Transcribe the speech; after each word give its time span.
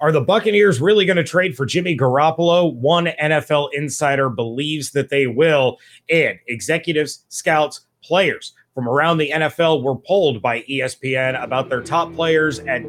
Are 0.00 0.10
the 0.10 0.20
Buccaneers 0.20 0.80
really 0.80 1.06
going 1.06 1.16
to 1.18 1.24
trade 1.24 1.56
for 1.56 1.64
Jimmy 1.64 1.96
Garoppolo? 1.96 2.74
One 2.74 3.06
NFL 3.06 3.68
insider 3.72 4.28
believes 4.28 4.90
that 4.90 5.08
they 5.08 5.26
will. 5.26 5.78
And 6.10 6.38
executives, 6.48 7.24
scouts, 7.28 7.86
players 8.02 8.54
from 8.74 8.88
around 8.88 9.18
the 9.18 9.30
NFL 9.30 9.84
were 9.84 9.94
polled 9.94 10.42
by 10.42 10.62
ESPN 10.62 11.40
about 11.42 11.68
their 11.68 11.80
top 11.80 12.12
players 12.12 12.58
at 12.60 12.82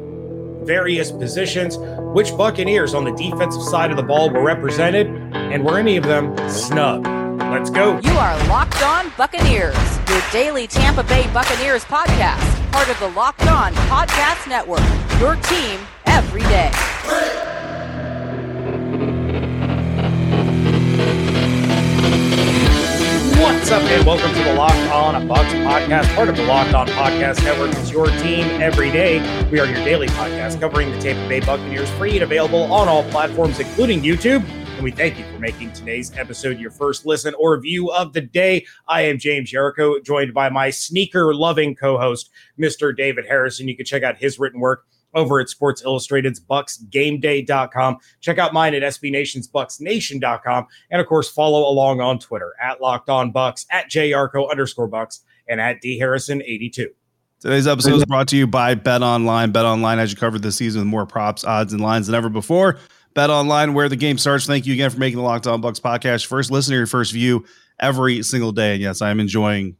various 0.64 1.12
positions. 1.12 1.78
Which 2.12 2.36
Buccaneers 2.36 2.92
on 2.92 3.04
the 3.04 3.12
defensive 3.12 3.62
side 3.62 3.92
of 3.92 3.96
the 3.96 4.02
ball 4.02 4.28
were 4.30 4.42
represented? 4.42 5.06
And 5.06 5.64
were 5.64 5.78
any 5.78 5.96
of 5.96 6.04
them 6.04 6.36
snubbed? 6.50 7.06
Let's 7.38 7.70
go. 7.70 8.00
You 8.00 8.10
are 8.10 8.48
Locked 8.48 8.82
On 8.82 9.12
Buccaneers, 9.16 9.76
your 10.08 10.22
daily 10.32 10.66
Tampa 10.66 11.04
Bay 11.04 11.32
Buccaneers 11.32 11.84
podcast, 11.84 12.55
part 12.72 12.88
of 12.88 12.98
the 13.00 13.08
Locked 13.08 13.46
On 13.46 13.72
Podcast 13.88 14.48
Network, 14.48 14.80
your 15.20 15.36
team 15.36 15.80
every 16.06 16.42
day. 16.42 16.70
What's 23.38 23.70
up, 23.70 23.82
and 23.82 24.06
welcome 24.06 24.32
to 24.32 24.44
the 24.44 24.54
Locked 24.54 24.76
On 24.90 25.28
Bucs 25.28 25.52
podcast, 25.64 26.14
part 26.14 26.28
of 26.28 26.36
the 26.36 26.44
Locked 26.44 26.74
On 26.74 26.86
Podcast 26.88 27.42
Network. 27.44 27.70
It's 27.74 27.90
your 27.90 28.06
team 28.06 28.46
every 28.62 28.90
day. 28.90 29.18
We 29.50 29.60
are 29.60 29.66
your 29.66 29.84
daily 29.84 30.08
podcast 30.08 30.60
covering 30.60 30.90
the 30.92 30.98
Tampa 30.98 31.28
Bay 31.28 31.40
Buccaneers, 31.40 31.90
free 31.90 32.14
and 32.14 32.22
available 32.22 32.72
on 32.72 32.88
all 32.88 33.02
platforms, 33.10 33.60
including 33.60 34.02
YouTube. 34.02 34.44
And 34.76 34.84
we 34.84 34.90
thank 34.90 35.18
you 35.18 35.24
for 35.32 35.38
making 35.38 35.72
today's 35.72 36.14
episode 36.18 36.58
your 36.58 36.70
first 36.70 37.06
listen 37.06 37.32
or 37.38 37.58
view 37.58 37.90
of 37.92 38.12
the 38.12 38.20
day. 38.20 38.66
I 38.86 39.00
am 39.00 39.18
James 39.18 39.50
Yarcho, 39.50 40.04
joined 40.04 40.34
by 40.34 40.50
my 40.50 40.68
sneaker 40.68 41.34
loving 41.34 41.74
co 41.74 41.96
host, 41.96 42.28
Mr. 42.60 42.94
David 42.94 43.24
Harrison. 43.26 43.68
You 43.68 43.74
can 43.74 43.86
check 43.86 44.02
out 44.02 44.18
his 44.18 44.38
written 44.38 44.60
work 44.60 44.84
over 45.14 45.40
at 45.40 45.48
Sports 45.48 45.82
Illustrated's 45.82 46.40
BucsGameDay.com. 46.40 47.96
Check 48.20 48.36
out 48.36 48.52
mine 48.52 48.74
at 48.74 48.82
SB 48.82 49.10
Nation's 49.10 49.48
BucsNation.com. 49.48 50.66
And 50.90 51.00
of 51.00 51.06
course, 51.06 51.30
follow 51.30 51.66
along 51.66 52.02
on 52.02 52.18
Twitter 52.18 52.52
at 52.60 52.82
Locked 52.82 53.08
On 53.08 53.32
Bucs, 53.32 53.64
at 53.70 53.90
JArco 53.90 54.50
underscore 54.50 54.88
Bucks, 54.88 55.22
and 55.48 55.58
at 55.58 55.80
D 55.80 55.98
Harrison 55.98 56.42
82. 56.42 56.90
Today's 57.40 57.66
episode 57.66 57.94
is 57.94 58.04
brought 58.04 58.28
to 58.28 58.36
you 58.36 58.46
by 58.46 58.74
Bet 58.74 59.02
Online. 59.02 59.52
Bet 59.52 59.64
Online 59.64 59.96
has 59.96 60.10
you 60.10 60.18
covered 60.18 60.42
this 60.42 60.56
season 60.56 60.82
with 60.82 60.88
more 60.88 61.06
props, 61.06 61.44
odds, 61.44 61.72
and 61.72 61.80
lines 61.80 62.08
than 62.08 62.14
ever 62.14 62.28
before. 62.28 62.76
Bet 63.16 63.30
Online, 63.30 63.72
where 63.72 63.88
the 63.88 63.96
game 63.96 64.18
starts. 64.18 64.44
Thank 64.44 64.66
you 64.66 64.74
again 64.74 64.90
for 64.90 64.98
making 64.98 65.16
the 65.16 65.22
Locked 65.22 65.46
On 65.46 65.62
Bucs 65.62 65.80
podcast 65.80 66.26
first 66.26 66.50
listener, 66.50 66.76
your 66.76 66.86
first 66.86 67.14
view 67.14 67.46
every 67.80 68.22
single 68.22 68.52
day. 68.52 68.74
And 68.74 68.82
yes, 68.82 69.00
I 69.00 69.08
am 69.08 69.20
enjoying 69.20 69.74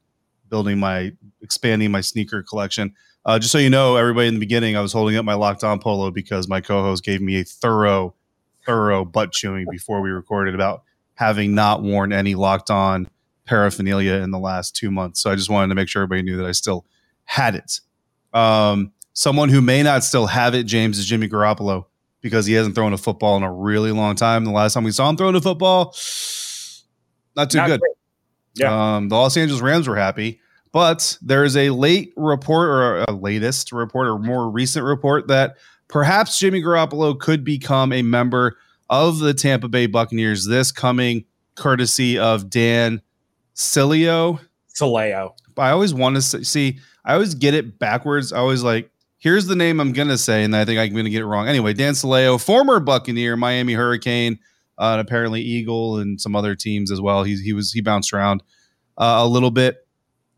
building 0.49 0.79
my, 0.79 1.13
expanding 1.43 1.91
my 1.91 2.01
sneaker 2.01 2.43
collection. 2.43 2.95
Uh, 3.27 3.39
just 3.39 3.53
so 3.53 3.59
you 3.59 3.69
know, 3.69 3.97
everybody 3.97 4.29
in 4.29 4.33
the 4.33 4.41
beginning, 4.41 4.75
I 4.75 4.81
was 4.81 4.95
holding 4.95 5.19
up 5.19 5.27
my 5.27 5.35
locked 5.35 5.65
on 5.65 5.81
polo 5.81 6.11
because 6.11 6.49
my 6.49 6.63
co-host 6.63 7.05
gave 7.05 7.21
me 7.21 7.39
a 7.39 7.45
thorough, 7.45 8.15
thorough 8.65 9.05
butt 9.05 9.33
chewing 9.33 9.67
before 9.71 10.01
we 10.01 10.09
recorded 10.09 10.55
about 10.55 10.85
having 11.13 11.55
not 11.55 11.83
worn 11.83 12.15
any 12.15 12.35
locked 12.35 12.71
on 12.71 13.07
paraphernalia 13.45 14.15
in 14.15 14.31
the 14.31 14.39
last 14.39 14.75
two 14.75 14.91
months. 14.91 15.21
So 15.21 15.31
I 15.31 15.35
just 15.35 15.51
wanted 15.51 15.69
to 15.69 15.75
make 15.75 15.91
sure 15.91 16.01
everybody 16.01 16.23
knew 16.23 16.39
that 16.39 16.47
I 16.47 16.53
still 16.53 16.87
had 17.27 17.55
it. 17.55 17.81
Um, 18.33 18.93
someone 19.13 19.51
who 19.51 19.61
may 19.61 19.83
not 19.83 20.05
still 20.05 20.25
have 20.25 20.55
it, 20.55 20.63
James, 20.63 20.99
is 20.99 21.05
Jimmy 21.05 21.29
Garoppolo 21.29 21.85
because 22.27 22.47
he 22.47 22.55
hasn't 22.55 22.75
thrown 22.75 22.93
a 22.93 22.99
football 22.99 23.37
in 23.37 23.43
a 23.45 23.53
really 23.53 23.93
long 23.93 24.17
time. 24.17 24.45
The 24.45 24.51
last 24.51 24.75
time 24.75 24.83
we 24.85 24.91
saw 24.91 25.09
him 25.09 25.17
throwing 25.17 25.37
a 25.37 25.41
football, 25.41 25.95
not 27.37 27.51
too 27.51 27.59
not 27.59 27.69
good. 27.69 27.81
Great. 27.81 27.93
Yeah. 28.55 28.97
Um, 28.97 29.09
the 29.09 29.15
Los 29.15 29.37
Angeles 29.37 29.63
Rams 29.63 29.87
were 29.87 29.97
happy. 29.97 30.41
But 30.73 31.17
there 31.23 31.45
is 31.45 31.57
a 31.57 31.71
late 31.71 32.13
report 32.17 32.69
or 32.69 33.05
a 33.09 33.13
latest 33.13 33.73
report 33.73 34.09
or 34.09 34.19
more 34.19 34.51
recent 34.51 34.85
report 34.85 35.29
that 35.29 35.57
perhaps 35.89 36.39
Jimmy 36.39 36.61
Garoppolo 36.61 37.19
could 37.19 37.45
become 37.45 37.93
a 37.95 38.03
member 38.03 38.59
of 38.91 39.19
the 39.21 39.33
Tampa 39.33 39.69
Bay 39.69 39.87
Buccaneers 39.87 40.47
this 40.47 40.73
coming 40.73 41.25
courtesy 41.55 42.19
of 42.19 42.51
Dan 42.51 43.01
Sileo. 43.55 44.39
Sileo. 44.79 45.33
I 45.57 45.71
always 45.71 45.95
want 45.95 46.17
to 46.17 46.45
see, 46.45 46.79
I 47.07 47.15
always 47.15 47.35
get 47.35 47.55
it 47.55 47.79
backwards. 47.79 48.33
I 48.33 48.39
always 48.39 48.63
like, 48.63 48.91
here's 49.19 49.47
the 49.47 49.57
name 49.57 49.81
I'm 49.81 49.93
going 49.93 50.09
to 50.09 50.19
say, 50.19 50.45
and 50.45 50.55
I 50.55 50.65
think 50.65 50.79
I'm 50.79 50.93
going 50.93 51.05
to 51.05 51.11
get 51.11 51.23
it 51.23 51.27
wrong. 51.27 51.49
Anyway, 51.49 51.73
Dan 51.73 51.95
Sileo, 51.95 52.43
former 52.43 52.81
Buccaneer, 52.81 53.37
Miami 53.37 53.75
Hurricane, 53.75 54.39
uh, 54.79 54.93
and 54.93 55.01
apparently 55.01 55.41
Eagle 55.41 55.99
and 55.99 56.21
some 56.21 56.37
other 56.37 56.55
teams 56.55 56.91
as 56.91 57.01
well. 57.01 57.25
He, 57.25 57.37
he 57.37 57.53
was, 57.53 57.73
he 57.73 57.81
bounced 57.81 58.13
around 58.13 58.43
uh, 58.99 59.19
a 59.21 59.27
little 59.27 59.51
bit 59.51 59.87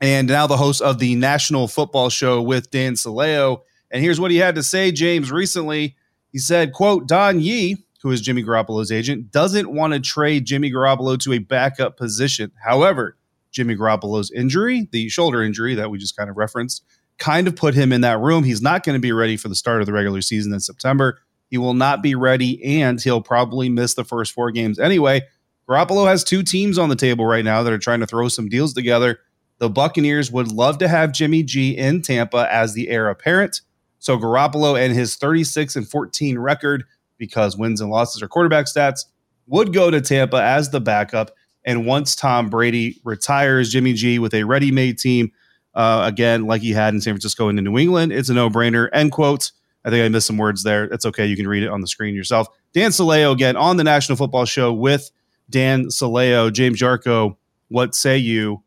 and 0.01 0.29
now 0.29 0.47
the 0.47 0.57
host 0.57 0.81
of 0.81 0.99
the 0.99 1.15
National 1.17 1.67
Football 1.67 2.09
Show 2.09 2.41
with 2.41 2.71
Dan 2.71 2.95
Sileo. 2.95 3.63
And 3.91 4.03
here's 4.03 4.21
what 4.21 4.31
he 4.31 4.37
had 4.37 4.55
to 4.55 4.63
say, 4.63 4.93
James, 4.93 5.33
recently. 5.33 5.97
He 6.33 6.39
said, 6.39 6.73
quote, 6.73 7.09
Don 7.09 7.41
Yee, 7.41 7.85
who 8.03 8.11
is 8.11 8.21
Jimmy 8.21 8.45
Garoppolo's 8.45 8.93
agent, 8.93 9.31
doesn't 9.33 9.73
want 9.73 9.95
to 9.95 10.01
trade 10.01 10.45
Jimmy 10.45 10.71
Garoppolo 10.71 11.19
to 11.21 11.33
a 11.33 11.39
backup 11.39 11.97
position. 11.97 12.53
However, 12.65 13.17
Jimmy 13.51 13.75
Garoppolo's 13.75 14.31
injury, 14.31 14.89
the 14.93 15.09
shoulder 15.09 15.43
injury 15.43 15.75
that 15.75 15.91
we 15.91 15.99
just 15.99 16.17
kind 16.17 16.31
of 16.31 16.37
referenced, 16.37 16.85
kind 17.19 17.49
of 17.49 17.57
put 17.57 17.75
him 17.75 17.93
in 17.93 18.01
that 18.03 18.21
room. 18.21 18.45
He's 18.45 18.63
not 18.63 18.85
going 18.85 18.95
to 18.95 19.01
be 19.01 19.13
ready 19.13 19.37
for 19.37 19.49
the 19.49 19.55
start 19.55 19.81
of 19.81 19.87
the 19.87 19.93
regular 19.93 20.21
season 20.21 20.53
in 20.53 20.61
September. 20.61 21.21
He 21.51 21.59
will 21.59 21.75
not 21.75 22.03
be 22.03 22.15
ready, 22.15 22.81
and 22.81 23.01
he'll 23.01 23.23
probably 23.23 23.69
miss 23.69 23.95
the 23.95 24.05
first 24.05 24.33
four 24.33 24.51
games 24.51 24.79
anyway. 24.79 25.23
Garoppolo 25.69 26.07
has 26.07 26.25
two 26.25 26.43
teams 26.43 26.79
on 26.79 26.89
the 26.89 26.97
table 26.97 27.27
right 27.27 27.45
now 27.45 27.63
that 27.63 27.73
are 27.73 27.79
trying 27.79 28.01
to 28.01 28.07
throw 28.07 28.29
some 28.29 28.49
deals 28.49 28.73
together. 28.73 29.19
The 29.59 29.69
Buccaneers 29.69 30.31
would 30.31 30.53
love 30.53 30.79
to 30.79 30.89
have 30.89 31.13
Jimmy 31.13 31.43
G 31.43 31.77
in 31.77 32.01
Tampa 32.03 32.49
as 32.51 32.75
the 32.75 32.89
heir 32.89 33.09
apparent. 33.09 33.61
So 33.99 34.17
Garoppolo 34.17 34.81
and 34.81 34.95
his 34.95 35.17
36 35.17 35.77
and 35.77 35.89
14 35.89 36.39
record, 36.39 36.85
because 37.19 37.57
wins 37.57 37.81
and 37.81 37.91
losses 37.91 38.23
are 38.23 38.29
quarterback 38.29 38.67
stats, 38.67 39.05
would 39.47 39.73
go 39.73 39.91
to 39.91 40.01
Tampa 40.01 40.41
as 40.43 40.71
the 40.71 40.81
backup. 40.81 41.33
And 41.65 41.85
once 41.85 42.15
Tom 42.15 42.49
Brady 42.49 43.01
retires, 43.05 43.71
Jimmy 43.71 43.95
G 43.95 44.19
with 44.19 44.35
a 44.35 44.45
ready-made 44.45 44.99
team, 44.99 45.33
uh, 45.75 46.03
again, 46.05 46.47
like 46.47 46.63
he 46.63 46.73
had 46.73 46.95
in 46.95 47.01
San 47.01 47.15
Francisco 47.15 47.49
and 47.49 47.59
in 47.59 47.65
New 47.65 47.79
England, 47.79 48.13
it's 48.13 48.29
a 48.29 48.35
no-brainer. 48.35 48.89
End 48.93 49.13
quote. 49.13 49.53
I 49.85 49.91
think 49.91 50.05
I 50.05 50.09
missed 50.09 50.27
some 50.27 50.39
words 50.39 50.65
there. 50.65 50.85
It's 50.85 51.07
okay. 51.07 51.25
You 51.25 51.37
can 51.37 51.47
read 51.47 51.63
it 51.63 51.69
on 51.69 51.81
the 51.81 51.87
screen 51.87 52.15
yourself. 52.15 52.49
Dan 52.75 52.91
Sileo 52.91 53.33
again 53.33 53.57
on 53.57 53.77
the 53.77 53.85
National 53.85 54.17
Football 54.17 54.45
Show 54.45 54.73
with 54.73 55.11
Dan 55.51 55.87
Sileo. 55.87 56.53
James 56.53 56.81
Yarcho, 56.81 57.37
what 57.69 57.95
say 57.95 58.19
you 58.19 58.63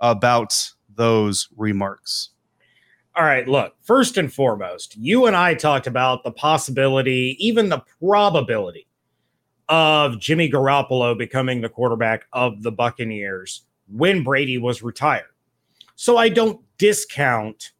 about 0.00 0.70
those 0.94 1.48
remarks? 1.56 2.30
All 3.16 3.24
right, 3.24 3.46
look, 3.46 3.74
first 3.82 4.16
and 4.16 4.32
foremost, 4.32 4.96
you 4.96 5.26
and 5.26 5.36
I 5.36 5.54
talked 5.54 5.86
about 5.86 6.24
the 6.24 6.32
possibility, 6.32 7.36
even 7.38 7.68
the 7.68 7.82
probability 8.00 8.88
of 9.68 10.18
Jimmy 10.18 10.50
Garoppolo 10.50 11.16
becoming 11.16 11.60
the 11.60 11.68
quarterback 11.68 12.26
of 12.32 12.62
the 12.62 12.72
Buccaneers 12.72 13.62
when 13.88 14.24
Brady 14.24 14.58
was 14.58 14.82
retired. 14.82 15.26
So 15.96 16.16
I 16.16 16.28
don't 16.28 16.60
discount 16.78 17.72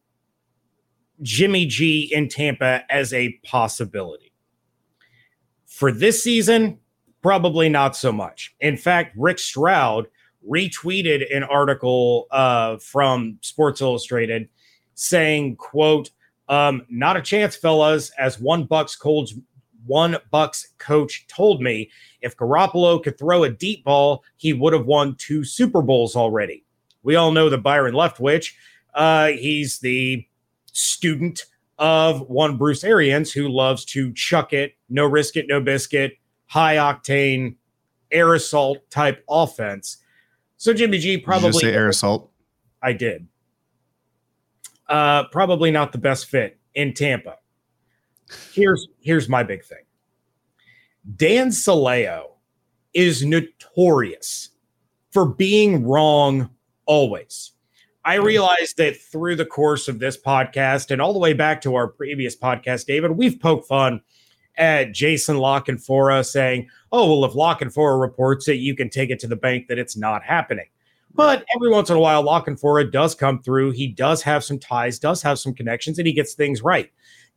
Jimmy 1.22 1.66
G 1.66 2.10
in 2.12 2.28
Tampa 2.28 2.84
as 2.90 3.12
a 3.12 3.38
possibility. 3.44 4.32
For 5.66 5.90
this 5.90 6.22
season, 6.22 6.78
probably 7.22 7.68
not 7.68 7.96
so 7.96 8.12
much. 8.12 8.54
In 8.60 8.76
fact, 8.76 9.16
Rick 9.16 9.38
Stroud 9.38 10.06
retweeted 10.48 11.34
an 11.34 11.42
article 11.42 12.26
uh, 12.30 12.76
from 12.76 13.38
Sports 13.40 13.80
Illustrated 13.80 14.48
saying, 14.94 15.56
"quote 15.56 16.10
um, 16.48 16.86
Not 16.88 17.16
a 17.16 17.22
chance, 17.22 17.56
fellas. 17.56 18.10
As 18.18 18.38
one 18.38 18.64
Bucks 18.64 18.94
coach, 18.94 19.32
one 19.86 20.16
Bucs 20.32 20.66
coach 20.78 21.26
told 21.26 21.60
me, 21.60 21.90
if 22.20 22.36
Garoppolo 22.36 23.02
could 23.02 23.18
throw 23.18 23.44
a 23.44 23.50
deep 23.50 23.84
ball, 23.84 24.24
he 24.36 24.52
would 24.52 24.72
have 24.72 24.86
won 24.86 25.14
two 25.16 25.44
Super 25.44 25.82
Bowls 25.82 26.16
already. 26.16 26.63
We 27.04 27.14
all 27.14 27.30
know 27.30 27.48
the 27.48 27.58
Byron 27.58 27.94
Leftwich. 27.94 28.52
Uh, 28.94 29.28
he's 29.28 29.78
the 29.78 30.26
student 30.72 31.44
of 31.78 32.22
one 32.28 32.56
Bruce 32.56 32.82
Arians 32.82 33.32
who 33.32 33.48
loves 33.48 33.84
to 33.86 34.12
chuck 34.14 34.52
it, 34.52 34.74
no 34.88 35.04
risk 35.04 35.36
it, 35.36 35.46
no 35.48 35.60
biscuit, 35.60 36.14
high 36.46 36.76
octane, 36.76 37.56
air 38.10 38.34
assault 38.34 38.78
type 38.90 39.24
offense. 39.28 39.98
So 40.56 40.72
Jimmy 40.72 40.98
G 40.98 41.18
probably 41.18 41.50
Did 41.50 41.60
say 41.60 41.74
air 41.74 41.88
assault. 41.88 42.30
I 42.82 42.92
did. 42.92 43.26
Uh, 44.88 45.24
probably 45.28 45.70
not 45.70 45.92
the 45.92 45.98
best 45.98 46.26
fit 46.26 46.58
in 46.74 46.94
Tampa. 46.94 47.36
Here's 48.52 48.88
here's 49.00 49.28
my 49.28 49.42
big 49.42 49.64
thing. 49.64 49.84
Dan 51.16 51.48
Sileo 51.48 52.32
is 52.94 53.24
notorious 53.24 54.50
for 55.10 55.26
being 55.26 55.84
wrong 55.84 56.50
always. 56.86 57.52
I 58.04 58.16
realized 58.16 58.76
that 58.76 59.00
through 59.00 59.36
the 59.36 59.46
course 59.46 59.88
of 59.88 59.98
this 59.98 60.20
podcast 60.20 60.90
and 60.90 61.00
all 61.00 61.14
the 61.14 61.18
way 61.18 61.32
back 61.32 61.62
to 61.62 61.74
our 61.74 61.88
previous 61.88 62.36
podcast, 62.36 62.84
David, 62.84 63.12
we've 63.12 63.40
poked 63.40 63.66
fun 63.66 64.02
at 64.56 64.92
Jason 64.92 65.38
La 65.38 65.60
Canfora 65.60 66.24
saying, 66.24 66.68
oh, 66.92 67.06
well, 67.06 67.28
if 67.28 67.34
La 67.34 67.56
Canfora 67.56 67.98
reports 67.98 68.46
it, 68.46 68.54
you 68.58 68.76
can 68.76 68.90
take 68.90 69.10
it 69.10 69.18
to 69.20 69.26
the 69.26 69.36
bank 69.36 69.68
that 69.68 69.78
it's 69.78 69.96
not 69.96 70.22
happening. 70.22 70.66
But 71.14 71.44
every 71.54 71.70
once 71.70 71.90
in 71.90 71.96
a 71.96 72.00
while, 72.00 72.22
La 72.22 72.44
Canfora 72.44 72.90
does 72.90 73.14
come 73.14 73.40
through. 73.40 73.70
He 73.70 73.86
does 73.86 74.22
have 74.22 74.44
some 74.44 74.58
ties, 74.58 74.98
does 74.98 75.22
have 75.22 75.38
some 75.38 75.54
connections, 75.54 75.98
and 75.98 76.06
he 76.06 76.12
gets 76.12 76.34
things 76.34 76.60
right. 76.60 76.90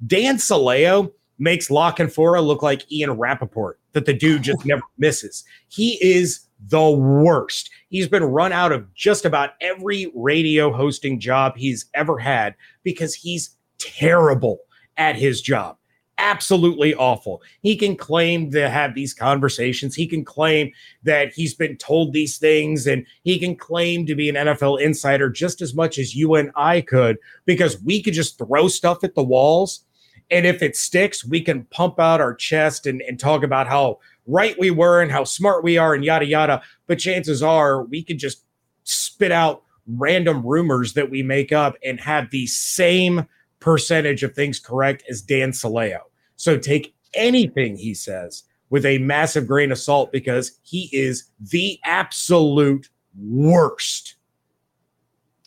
Dan 0.05 0.35
Sileo 0.35 1.11
makes 1.39 1.69
La 1.69 1.91
Canfora 1.91 2.45
look 2.45 2.61
like 2.61 2.91
Ian 2.91 3.11
Rapoport, 3.11 3.79
that 3.93 4.05
the 4.05 4.13
dude 4.13 4.43
just 4.43 4.65
never 4.65 4.83
misses. 4.97 5.43
He 5.67 5.97
is 6.01 6.47
the 6.67 6.89
worst. 6.89 7.69
He's 7.89 8.07
been 8.07 8.23
run 8.23 8.51
out 8.51 8.71
of 8.71 8.93
just 8.93 9.25
about 9.25 9.51
every 9.61 10.11
radio 10.15 10.71
hosting 10.71 11.19
job 11.19 11.55
he's 11.55 11.85
ever 11.93 12.17
had 12.17 12.55
because 12.83 13.13
he's 13.13 13.55
terrible 13.79 14.59
at 14.97 15.15
his 15.15 15.41
job. 15.41 15.77
Absolutely 16.19 16.95
awful. 16.95 17.43
He 17.61 17.75
can 17.75 17.95
claim 17.95 18.49
to 18.49 18.69
have 18.69 18.95
these 18.95 19.13
conversations. 19.13 19.93
He 19.93 20.07
can 20.07 20.25
claim 20.25 20.71
that 21.03 21.31
he's 21.31 21.53
been 21.53 21.77
told 21.77 22.11
these 22.11 22.39
things 22.39 22.87
and 22.87 23.05
he 23.21 23.37
can 23.37 23.55
claim 23.55 24.07
to 24.07 24.15
be 24.15 24.27
an 24.27 24.35
NFL 24.35 24.81
insider 24.81 25.29
just 25.29 25.61
as 25.61 25.75
much 25.75 25.99
as 25.99 26.15
you 26.15 26.33
and 26.33 26.51
I 26.55 26.81
could 26.81 27.17
because 27.45 27.79
we 27.83 28.01
could 28.01 28.15
just 28.15 28.39
throw 28.39 28.67
stuff 28.67 29.03
at 29.03 29.13
the 29.13 29.23
walls. 29.23 29.85
And 30.29 30.45
if 30.45 30.61
it 30.61 30.75
sticks, 30.75 31.25
we 31.25 31.41
can 31.41 31.63
pump 31.65 31.99
out 31.99 32.21
our 32.21 32.33
chest 32.33 32.85
and, 32.85 33.01
and 33.01 33.19
talk 33.19 33.43
about 33.43 33.67
how 33.67 33.99
right 34.25 34.57
we 34.59 34.71
were 34.71 35.01
and 35.01 35.11
how 35.11 35.23
smart 35.23 35.63
we 35.63 35.77
are 35.77 35.93
and 35.93 36.03
yada 36.03 36.25
yada. 36.25 36.61
But 36.85 36.99
chances 36.99 37.41
are 37.41 37.83
we 37.83 38.03
could 38.03 38.19
just 38.19 38.43
spit 38.83 39.31
out 39.31 39.63
random 39.87 40.45
rumors 40.45 40.93
that 40.93 41.09
we 41.09 41.23
make 41.23 41.51
up 41.51 41.75
and 41.83 41.99
have 41.99 42.29
the 42.29 42.45
same 42.47 43.25
percentage 43.59 44.23
of 44.23 44.35
things 44.35 44.59
correct 44.59 45.03
as 45.09 45.21
Dan 45.21 45.51
Saleo. 45.51 45.99
So 46.35 46.57
take 46.57 46.93
anything 47.13 47.77
he 47.77 47.93
says 47.93 48.43
with 48.69 48.85
a 48.85 48.97
massive 48.99 49.47
grain 49.47 49.71
of 49.71 49.77
salt 49.77 50.11
because 50.11 50.59
he 50.63 50.89
is 50.91 51.29
the 51.39 51.79
absolute 51.85 52.89
worst. 53.17 54.15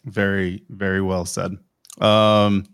Very, 0.05 0.65
very 0.71 1.03
well 1.03 1.27
said. 1.27 1.57
Um, 2.01 2.67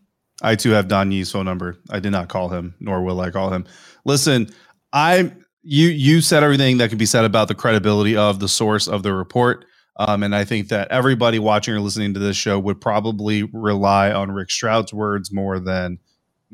I 0.43 0.55
too 0.55 0.71
have 0.71 0.88
Don 0.88 1.25
phone 1.25 1.44
number. 1.44 1.79
I 1.91 2.00
did 2.00 2.12
not 2.12 2.29
call 2.29 2.49
him, 2.49 2.75
nor 2.81 3.03
will 3.03 3.21
I 3.21 3.31
call 3.31 3.50
him. 3.50 3.65
Listen, 4.05 4.49
I 4.93 5.33
you 5.62 5.88
you 5.88 6.21
said 6.21 6.43
everything 6.43 6.79
that 6.79 6.91
could 6.91 6.99
be 6.99 7.06
said 7.06 7.25
about 7.25 7.49
the 7.49 7.55
credibility 7.55 8.17
of 8.17 8.38
the 8.38 8.49
source 8.49 8.87
of 8.87 9.03
the 9.03 9.12
report. 9.12 9.65
Um, 9.99 10.23
and 10.23 10.35
I 10.35 10.44
think 10.44 10.69
that 10.69 10.88
everybody 10.91 11.38
watching 11.38 11.75
or 11.75 11.81
listening 11.81 12.12
to 12.15 12.21
this 12.21 12.37
show 12.37 12.59
would 12.59 12.81
probably 12.81 13.44
rely 13.44 14.12
on 14.12 14.31
Rick 14.31 14.50
Stroud's 14.50 14.93
words 14.93 15.33
more 15.33 15.59
than 15.59 15.99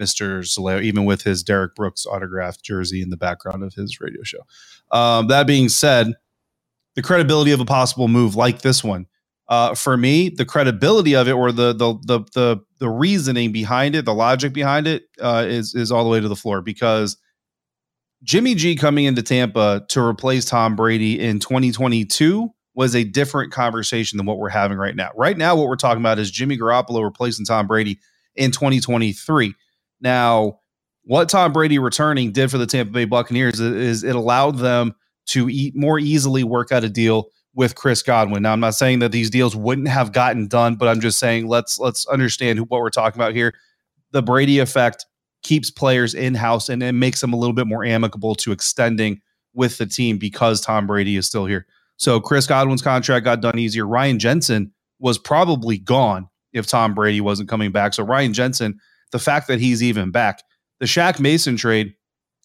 Mr. 0.01 0.41
Saleo, 0.43 0.81
even 0.81 1.05
with 1.05 1.23
his 1.23 1.43
Derrick 1.43 1.75
Brooks 1.75 2.07
autographed 2.07 2.63
jersey 2.63 3.03
in 3.03 3.11
the 3.11 3.17
background 3.17 3.65
of 3.65 3.75
his 3.75 4.01
radio 4.01 4.23
show. 4.23 4.47
Um, 4.91 5.27
that 5.27 5.47
being 5.47 5.69
said, 5.69 6.15
the 6.95 7.03
credibility 7.03 7.53
of 7.53 7.61
a 7.61 7.65
possible 7.65 8.09
move 8.09 8.37
like 8.37 8.63
this 8.63 8.85
one, 8.85 9.07
uh, 9.49 9.75
for 9.75 9.97
me, 9.97 10.29
the 10.29 10.45
credibility 10.45 11.15
of 11.15 11.29
it 11.29 11.33
or 11.33 11.53
the 11.53 11.73
the 11.73 11.95
the 12.03 12.21
the, 12.35 12.61
the 12.79 12.89
reasoning 12.89 13.53
behind 13.53 13.95
it, 13.95 14.05
the 14.05 14.15
logic 14.15 14.53
behind 14.53 14.87
it, 14.87 15.05
uh, 15.21 15.45
is 15.47 15.75
is 15.75 15.93
all 15.93 16.05
the 16.05 16.11
way 16.11 16.21
to 16.21 16.29
the 16.29 16.37
floor 16.37 16.63
because 16.63 17.17
Jimmy 18.23 18.55
G 18.55 18.77
coming 18.77 19.05
into 19.05 19.23
Tampa 19.23 19.85
to 19.89 20.01
replace 20.01 20.45
Tom 20.45 20.77
Brady 20.77 21.21
in 21.21 21.41
2022 21.41 22.49
was 22.75 22.95
a 22.95 23.05
different 23.05 23.53
conversation 23.53 24.17
than 24.17 24.27
what 24.27 24.39
we're 24.39 24.49
having 24.49 24.79
right 24.79 24.97
now. 24.97 25.11
Right 25.15 25.37
now, 25.37 25.57
what 25.57 25.69
we're 25.69 25.77
talking 25.77 26.01
about 26.01 26.19
is 26.19 26.31
Jimmy 26.31 26.57
Garoppolo 26.57 27.05
replacing 27.05 27.45
Tom 27.45 27.67
Brady 27.67 27.99
in 28.35 28.51
2023. 28.51 29.55
Now, 30.01 30.61
what 31.05 31.29
Tom 31.29 31.53
Brady 31.53 31.79
returning 31.79 32.33
did 32.33 32.51
for 32.51 32.59
the 32.59 32.67
Tampa 32.67 32.93
Bay 32.93 33.05
Buccaneers 33.05 33.61
is, 33.61 34.05
it 34.05 34.15
allowed 34.15 34.59
them 34.59 34.95
to 35.27 35.49
eat 35.51 35.75
more 35.77 35.99
easily 35.99 36.45
work 36.45 36.73
out 36.73 36.85
a 36.85 36.89
deal 36.89 37.27
with 37.55 37.75
Chris 37.75 38.03
Godwin. 38.03 38.43
Now, 38.43 38.53
I'm 38.53 38.61
not 38.61 38.75
saying 38.75 39.01
that 39.01 39.13
these 39.13 39.31
deals 39.31 39.55
wouldn't 39.55 39.89
have 39.89 40.13
gotten 40.13 40.47
done, 40.49 40.77
but 40.77 40.89
I'm 40.89 41.01
just 41.01 41.19
saying 41.19 41.47
let's 41.49 41.79
let's 41.79 42.07
understand 42.07 42.59
what 42.61 42.81
we're 42.81 42.91
talking 42.91 43.21
about 43.21 43.35
here. 43.35 43.55
The 44.13 44.23
Brady 44.23 44.59
effect 44.59 45.07
keeps 45.43 45.71
players 45.71 46.15
in 46.15 46.35
house 46.35 46.69
and 46.69 46.83
it 46.83 46.93
makes 46.93 47.21
them 47.21 47.33
a 47.33 47.37
little 47.37 47.55
bit 47.55 47.67
more 47.67 47.85
amicable 47.85 48.35
to 48.37 48.53
extending 48.53 49.21
with 49.55 49.79
the 49.79 49.87
team 49.87 50.19
because 50.19 50.61
Tom 50.61 50.87
Brady 50.87 51.17
is 51.17 51.27
still 51.27 51.47
here. 51.47 51.67
So 51.97 52.21
Chris 52.21 52.47
Godwin's 52.47 52.83
contract 52.83 53.25
got 53.25 53.41
done 53.41 53.59
easier. 53.59 53.87
Ryan 53.87 54.19
Jensen 54.19 54.73
was 54.99 55.19
probably 55.19 55.79
gone 55.79 56.29
if 56.53 56.67
Tom 56.67 56.95
Brady 56.95 57.21
wasn't 57.21 57.49
coming 57.49 57.73
back. 57.73 57.95
So 57.95 58.05
Ryan 58.05 58.33
Jensen, 58.33 58.79
the 59.11 59.19
fact 59.19 59.49
that 59.49 59.61
he's 59.61 59.83
even 59.83 60.11
back, 60.11 60.43
the 60.81 60.87
Shaq 60.87 61.21
Mason 61.21 61.57
trade, 61.57 61.95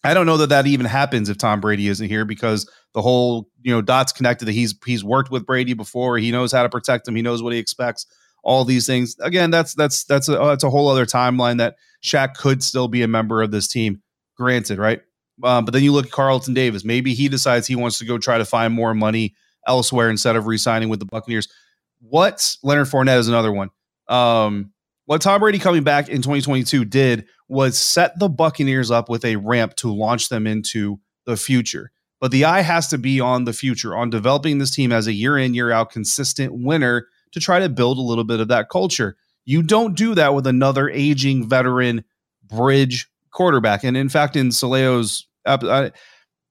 I 0.04 0.14
don't 0.14 0.26
know 0.26 0.36
that 0.36 0.48
that 0.48 0.66
even 0.66 0.86
happens 0.86 1.28
if 1.28 1.38
Tom 1.38 1.60
Brady 1.60 1.88
isn't 1.88 2.08
here 2.08 2.24
because 2.24 2.70
the 2.94 3.02
whole 3.02 3.48
you 3.68 3.74
know 3.74 3.82
dots 3.82 4.12
connected 4.12 4.46
that 4.46 4.52
he's 4.52 4.74
he's 4.86 5.04
worked 5.04 5.30
with 5.30 5.44
Brady 5.44 5.74
before. 5.74 6.16
He 6.16 6.30
knows 6.30 6.52
how 6.52 6.62
to 6.62 6.70
protect 6.70 7.06
him. 7.06 7.14
He 7.14 7.20
knows 7.20 7.42
what 7.42 7.52
he 7.52 7.58
expects. 7.58 8.06
All 8.42 8.64
these 8.64 8.86
things. 8.86 9.14
Again, 9.20 9.50
that's 9.50 9.74
that's 9.74 10.04
that's 10.04 10.26
a 10.26 10.32
that's 10.32 10.64
a 10.64 10.70
whole 10.70 10.88
other 10.88 11.04
timeline 11.04 11.58
that 11.58 11.76
Shaq 12.02 12.32
could 12.34 12.62
still 12.62 12.88
be 12.88 13.02
a 13.02 13.08
member 13.08 13.42
of 13.42 13.50
this 13.50 13.68
team. 13.68 14.00
Granted, 14.38 14.78
right? 14.78 15.02
Um, 15.44 15.66
but 15.66 15.74
then 15.74 15.82
you 15.82 15.92
look 15.92 16.06
at 16.06 16.12
Carlton 16.12 16.54
Davis. 16.54 16.82
Maybe 16.82 17.12
he 17.12 17.28
decides 17.28 17.66
he 17.66 17.76
wants 17.76 17.98
to 17.98 18.06
go 18.06 18.16
try 18.16 18.38
to 18.38 18.46
find 18.46 18.72
more 18.72 18.94
money 18.94 19.34
elsewhere 19.66 20.08
instead 20.08 20.34
of 20.34 20.46
re-signing 20.46 20.88
with 20.88 20.98
the 20.98 21.04
Buccaneers. 21.04 21.46
What 22.00 22.56
Leonard 22.62 22.86
Fournette 22.86 23.18
is 23.18 23.28
another 23.28 23.52
one. 23.52 23.68
Um, 24.08 24.72
what 25.04 25.20
Tom 25.20 25.40
Brady 25.40 25.58
coming 25.58 25.84
back 25.84 26.08
in 26.08 26.22
2022 26.22 26.86
did 26.86 27.26
was 27.48 27.78
set 27.78 28.18
the 28.18 28.30
Buccaneers 28.30 28.90
up 28.90 29.10
with 29.10 29.26
a 29.26 29.36
ramp 29.36 29.74
to 29.76 29.92
launch 29.92 30.30
them 30.30 30.46
into 30.46 30.98
the 31.26 31.36
future. 31.36 31.92
But 32.20 32.30
the 32.32 32.44
eye 32.44 32.62
has 32.62 32.88
to 32.88 32.98
be 32.98 33.20
on 33.20 33.44
the 33.44 33.52
future, 33.52 33.96
on 33.96 34.10
developing 34.10 34.58
this 34.58 34.72
team 34.72 34.90
as 34.90 35.06
a 35.06 35.12
year 35.12 35.38
in, 35.38 35.54
year 35.54 35.70
out 35.70 35.90
consistent 35.90 36.52
winner 36.52 37.06
to 37.32 37.40
try 37.40 37.60
to 37.60 37.68
build 37.68 37.98
a 37.98 38.02
little 38.02 38.24
bit 38.24 38.40
of 38.40 38.48
that 38.48 38.68
culture. 38.68 39.16
You 39.44 39.62
don't 39.62 39.96
do 39.96 40.14
that 40.14 40.34
with 40.34 40.46
another 40.46 40.90
aging 40.90 41.48
veteran 41.48 42.04
bridge 42.42 43.08
quarterback. 43.30 43.84
And 43.84 43.96
in 43.96 44.08
fact, 44.08 44.36
in 44.36 44.48
Saleo's, 44.48 45.26
uh, 45.46 45.90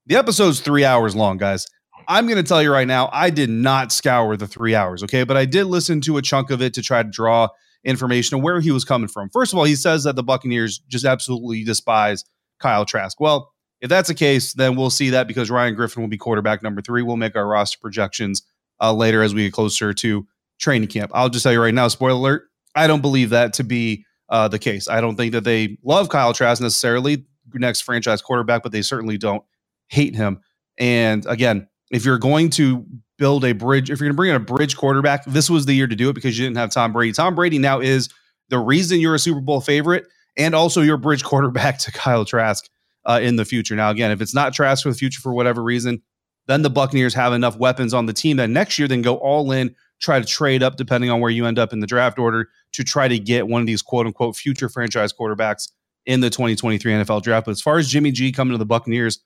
the 0.05 0.15
episode's 0.15 0.61
three 0.61 0.85
hours 0.85 1.15
long, 1.15 1.37
guys. 1.37 1.67
I'm 2.07 2.25
going 2.25 2.37
to 2.37 2.43
tell 2.43 2.63
you 2.63 2.71
right 2.71 2.87
now, 2.87 3.09
I 3.11 3.29
did 3.29 3.49
not 3.49 3.91
scour 3.91 4.37
the 4.37 4.47
three 4.47 4.73
hours, 4.73 5.03
okay? 5.03 5.25
But 5.25 5.35
I 5.35 5.43
did 5.45 5.65
listen 5.65 5.99
to 6.01 6.17
a 6.17 6.21
chunk 6.21 6.49
of 6.51 6.61
it 6.61 6.73
to 6.75 6.81
try 6.81 7.03
to 7.03 7.09
draw 7.09 7.49
information 7.83 8.37
on 8.37 8.41
where 8.41 8.61
he 8.61 8.71
was 8.71 8.85
coming 8.85 9.09
from. 9.09 9.29
First 9.29 9.51
of 9.51 9.59
all, 9.59 9.65
he 9.65 9.75
says 9.75 10.05
that 10.05 10.15
the 10.15 10.23
Buccaneers 10.23 10.79
just 10.87 11.03
absolutely 11.03 11.63
despise 11.65 12.23
Kyle 12.59 12.85
Trask. 12.85 13.19
Well, 13.19 13.51
if 13.81 13.89
that's 13.89 14.07
the 14.07 14.15
case, 14.15 14.53
then 14.53 14.75
we'll 14.75 14.89
see 14.89 15.12
that 15.12 15.27
because 15.27 15.50
Ryan 15.50 15.75
Griffin 15.75 16.01
will 16.01 16.09
be 16.09 16.18
quarterback 16.18 16.63
number 16.63 16.81
three. 16.81 17.01
We'll 17.03 17.18
make 17.18 17.35
our 17.35 17.47
roster 17.47 17.77
projections 17.79 18.44
uh, 18.81 18.94
later 18.94 19.21
as 19.21 19.33
we 19.33 19.44
get 19.44 19.53
closer 19.53 19.94
to 19.94 20.27
training 20.59 20.89
camp. 20.89 21.12
I'll 21.13 21.29
just 21.29 21.44
tell 21.44 21.51
you 21.51 21.62
right 21.62 21.74
now, 21.74 21.88
spoiler 21.88 22.13
alert, 22.13 22.44
I 22.75 22.88
don't 22.88 23.01
believe 23.01 23.29
that 23.31 23.53
to 23.53 23.63
be 23.63 24.06
uh, 24.29 24.47
the 24.47 24.59
case. 24.59 24.88
I 24.88 25.01
don't 25.01 25.15
think 25.15 25.33
that 25.33 25.44
they 25.44 25.77
love 25.83 26.09
Kyle 26.09 26.33
Trask 26.33 26.62
necessarily, 26.62 27.25
next 27.53 27.81
franchise 27.81 28.21
quarterback, 28.21 28.63
but 28.63 28.71
they 28.71 28.81
certainly 28.81 29.18
don't 29.18 29.44
hate 29.89 30.15
him. 30.15 30.41
And 30.77 31.25
again, 31.27 31.67
if 31.91 32.05
you're 32.05 32.17
going 32.17 32.50
to 32.51 32.86
build 33.17 33.46
a 33.46 33.53
bridge, 33.53 33.89
if 33.89 34.00
you're 34.00 34.07
going 34.07 34.13
to 34.13 34.17
bring 34.17 34.29
in 34.29 34.36
a 34.36 34.39
bridge 34.39 34.75
quarterback, 34.75 35.24
this 35.25 35.50
was 35.50 35.65
the 35.65 35.74
year 35.74 35.88
to 35.88 35.96
do 35.96 36.10
it 36.10 36.13
because 36.13 36.38
you 36.38 36.46
didn't 36.46 36.57
have 36.57 36.72
Tom 36.72 36.93
Brady. 36.93 37.13
Tom 37.13 37.36
Brady 37.36 37.57
now 37.57 37.79
is 37.79 38.10
the 38.50 38.60
reason 38.60 39.00
you're 39.00 39.15
a 39.15 39.19
Super 39.19 39.41
Bowl 39.41 39.62
favorite 39.62 40.05
and 40.38 40.53
also 40.53 40.81
your 40.81 40.98
bridge 40.98 41.24
quarterback 41.25 41.79
to 41.79 41.91
Kyle 41.91 42.25
Trask 42.25 42.67
uh, 43.07 43.19
in 43.21 43.37
the 43.37 43.45
future. 43.45 43.75
Now, 43.75 43.89
again, 43.89 44.11
if 44.11 44.21
it's 44.21 44.35
not 44.35 44.53
Trask 44.53 44.83
for 44.83 44.89
the 44.89 44.97
future 44.97 45.21
for 45.21 45.33
whatever 45.33 45.63
reason, 45.63 46.01
then 46.47 46.61
the 46.61 46.69
Buccaneers 46.69 47.13
have 47.13 47.33
enough 47.33 47.57
weapons 47.57 47.93
on 47.93 48.05
the 48.05 48.13
team 48.13 48.37
that 48.37 48.49
next 48.49 48.77
year 48.77 48.87
then 48.87 49.01
go 49.01 49.15
all 49.15 49.51
in 49.51 49.75
try 49.99 50.19
to 50.19 50.25
trade 50.25 50.61
up 50.61 50.75
depending 50.75 51.09
on 51.09 51.19
where 51.19 51.31
you 51.31 51.45
end 51.45 51.57
up 51.57 51.73
in 51.73 51.79
the 51.79 51.87
draft 51.87 52.19
order 52.19 52.49
to 52.73 52.83
try 52.83 53.07
to 53.07 53.17
get 53.17 53.47
one 53.47 53.61
of 53.61 53.67
these 53.67 53.81
quote 53.81 54.05
unquote 54.05 54.35
future 54.35 54.69
franchise 54.69 55.11
quarterbacks 55.11 55.71
in 56.05 56.21
the 56.21 56.29
2023 56.29 56.93
NFL 56.93 57.23
draft. 57.23 57.45
But 57.45 57.51
as 57.51 57.61
far 57.61 57.77
as 57.77 57.89
Jimmy 57.89 58.11
G 58.11 58.31
coming 58.31 58.53
to 58.53 58.57
the 58.57 58.65
Buccaneers 58.65 59.19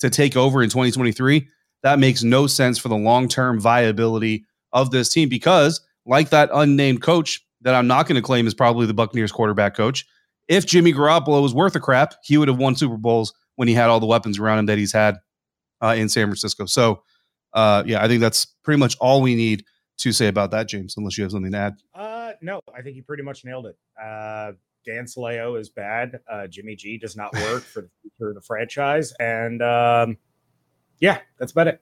to 0.00 0.10
take 0.10 0.36
over 0.36 0.62
in 0.62 0.68
2023, 0.68 1.48
that 1.82 1.98
makes 1.98 2.22
no 2.22 2.46
sense 2.46 2.78
for 2.78 2.88
the 2.88 2.96
long 2.96 3.28
term 3.28 3.58
viability 3.58 4.44
of 4.72 4.90
this 4.90 5.08
team 5.08 5.28
because, 5.28 5.80
like 6.06 6.30
that 6.30 6.50
unnamed 6.52 7.02
coach 7.02 7.44
that 7.62 7.74
I'm 7.74 7.86
not 7.86 8.06
going 8.06 8.16
to 8.16 8.22
claim 8.22 8.46
is 8.46 8.54
probably 8.54 8.86
the 8.86 8.94
Buccaneers 8.94 9.32
quarterback 9.32 9.74
coach, 9.74 10.06
if 10.50 10.66
Jimmy 10.66 10.92
Garoppolo 10.92 11.40
was 11.40 11.54
worth 11.54 11.76
a 11.76 11.80
crap, 11.80 12.14
he 12.24 12.36
would 12.36 12.48
have 12.48 12.58
won 12.58 12.74
Super 12.74 12.96
Bowls 12.96 13.32
when 13.54 13.68
he 13.68 13.74
had 13.74 13.88
all 13.88 14.00
the 14.00 14.06
weapons 14.06 14.38
around 14.38 14.58
him 14.58 14.66
that 14.66 14.78
he's 14.78 14.92
had 14.92 15.16
uh, 15.80 15.94
in 15.96 16.08
San 16.08 16.26
Francisco. 16.26 16.66
So, 16.66 17.04
uh, 17.54 17.84
yeah, 17.86 18.02
I 18.02 18.08
think 18.08 18.20
that's 18.20 18.46
pretty 18.64 18.80
much 18.80 18.96
all 19.00 19.22
we 19.22 19.36
need 19.36 19.64
to 19.98 20.12
say 20.12 20.26
about 20.26 20.50
that, 20.50 20.66
James, 20.66 20.96
unless 20.96 21.16
you 21.16 21.22
have 21.22 21.30
something 21.30 21.52
to 21.52 21.58
add. 21.58 21.74
Uh, 21.94 22.32
no, 22.42 22.60
I 22.76 22.82
think 22.82 22.96
you 22.96 23.04
pretty 23.04 23.22
much 23.22 23.44
nailed 23.44 23.66
it. 23.66 23.76
Uh, 24.02 24.52
Dan 24.84 25.04
Saleo 25.04 25.58
is 25.58 25.68
bad. 25.68 26.18
Uh, 26.28 26.48
Jimmy 26.48 26.74
G 26.74 26.98
does 26.98 27.16
not 27.16 27.32
work 27.32 27.62
for 27.62 27.82
the 27.82 27.90
future 28.02 28.30
of 28.30 28.34
the 28.34 28.40
franchise. 28.40 29.12
And 29.20 29.62
um, 29.62 30.16
yeah, 30.98 31.18
that's 31.38 31.52
about 31.52 31.68
it. 31.68 31.80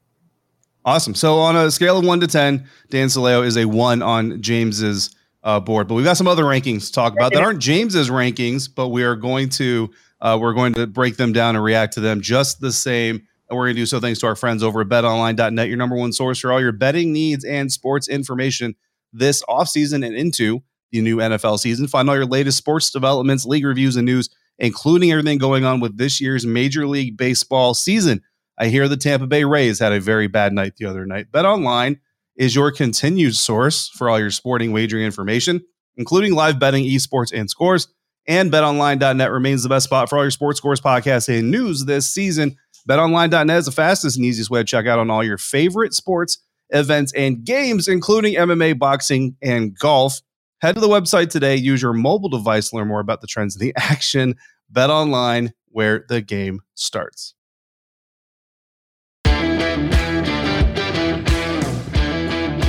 Awesome. 0.85 1.15
So 1.15 1.39
on 1.39 1.57
a 1.57 1.71
scale 1.71 1.99
of 1.99 2.05
one 2.05 2.21
to 2.21 2.27
10, 2.27 2.69
Dan 2.91 3.09
Saleo 3.09 3.45
is 3.47 3.57
a 3.57 3.65
one 3.65 4.03
on 4.03 4.43
James's 4.43 5.15
uh, 5.49 5.59
board. 5.59 5.89
But 5.89 5.95
we've 5.95 6.05
got 6.05 6.19
some 6.19 6.29
other 6.29 6.45
rankings 6.45 6.87
to 6.87 6.93
talk 6.93 7.15
about 7.15 7.33
that 7.33 7.43
aren't 7.43 7.61
James's 7.61 8.11
rankings, 8.11 8.69
but 8.73 8.89
we 8.89 9.03
are 9.03 9.17
going 9.17 9.49
to 9.51 9.91
uh, 10.21 10.37
we're 10.39 10.53
going 10.53 10.75
to 10.75 10.87
break 10.87 11.17
them 11.17 11.33
down 11.33 11.57
and 11.57 11.65
react 11.65 11.95
to 11.95 12.01
them 12.01 12.21
just 12.21 12.61
the 12.61 12.73
same 12.73 13.23
and 13.49 13.57
we're 13.57 13.65
going 13.65 13.77
to 13.77 13.81
do 13.81 13.87
so 13.87 13.99
thanks 13.99 14.19
to 14.21 14.27
our 14.27 14.37
friends 14.37 14.63
over 14.63 14.83
at 14.83 14.89
betonline.net, 14.89 15.69
your 15.69 15.79
number 15.79 15.97
one 15.97 16.13
source 16.13 16.41
for 16.41 16.53
all 16.53 16.61
your 16.61 16.73
betting 16.73 17.15
needs 17.15 17.45
and 17.45 17.73
sports 17.73 18.07
information 18.07 18.75
this 19.15 19.43
offseason 19.49 20.05
and 20.05 20.15
into 20.15 20.63
the 20.93 21.01
new 21.01 21.17
NFL 21.17 21.59
season. 21.59 21.87
Find 21.87 22.11
all 22.11 22.17
your 22.17 22.27
latest 22.27 22.59
sports 22.59 22.91
developments, 22.91 23.47
league 23.47 23.65
reviews, 23.65 23.97
and 23.97 24.05
news 24.05 24.29
including 24.59 25.13
everything 25.13 25.39
going 25.39 25.65
on 25.65 25.81
with 25.81 25.97
this 25.97 26.21
year's 26.21 26.45
Major 26.45 26.87
League 26.87 27.17
Baseball 27.17 27.75
season. 27.75 28.21
I 28.59 28.67
hear 28.67 28.89
the 28.89 28.97
Tampa 28.97 29.27
Bay 29.27 29.45
Rays 29.45 29.79
had 29.79 29.93
a 29.93 30.01
very 30.01 30.27
bad 30.27 30.53
night 30.53 30.77
the 30.77 30.87
other 30.87 31.07
night. 31.07 31.31
Bet 31.31 31.45
online 31.45 32.01
is 32.39 32.55
your 32.55 32.71
continued 32.71 33.35
source 33.35 33.89
for 33.89 34.09
all 34.09 34.19
your 34.19 34.31
sporting 34.31 34.73
wagering 34.73 35.05
information, 35.05 35.61
including 35.97 36.33
live 36.35 36.59
betting, 36.59 36.85
esports, 36.85 37.33
and 37.33 37.51
scores. 37.51 37.89
And 38.27 38.53
betonline.net 38.53 39.31
remains 39.31 39.63
the 39.63 39.69
best 39.69 39.85
spot 39.85 40.09
for 40.09 40.17
all 40.17 40.25
your 40.25 40.31
sports 40.31 40.59
scores, 40.59 40.81
podcasts, 40.81 41.29
and 41.29 41.51
news 41.51 41.85
this 41.85 42.11
season. 42.11 42.57
BetOnline.net 42.89 43.59
is 43.59 43.67
the 43.67 43.73
fastest 43.73 44.17
and 44.17 44.25
easiest 44.25 44.51
way 44.51 44.61
to 44.61 44.65
check 44.65 44.87
out 44.87 44.99
on 44.99 45.11
all 45.11 45.25
your 45.25 45.39
favorite 45.39 45.93
sports 45.93 46.39
events 46.71 47.13
and 47.15 47.45
games, 47.45 47.89
including 47.89 48.35
MMA, 48.35 48.79
boxing, 48.79 49.37
and 49.43 49.77
golf. 49.79 50.21
Head 50.61 50.75
to 50.75 50.81
the 50.81 50.89
website 50.89 51.31
today. 51.31 51.57
Use 51.57 51.83
your 51.83 51.93
mobile 51.93 52.29
device 52.29 52.71
to 52.71 52.77
learn 52.77 52.89
more 52.89 53.01
about 53.01 53.21
the 53.21 53.27
trends 53.27 53.57
in 53.57 53.61
the 53.61 53.75
action. 53.77 54.37
Bet 54.71 54.91
online, 54.91 55.53
where 55.71 56.05
the 56.09 56.21
game 56.21 56.61
starts. 56.75 57.35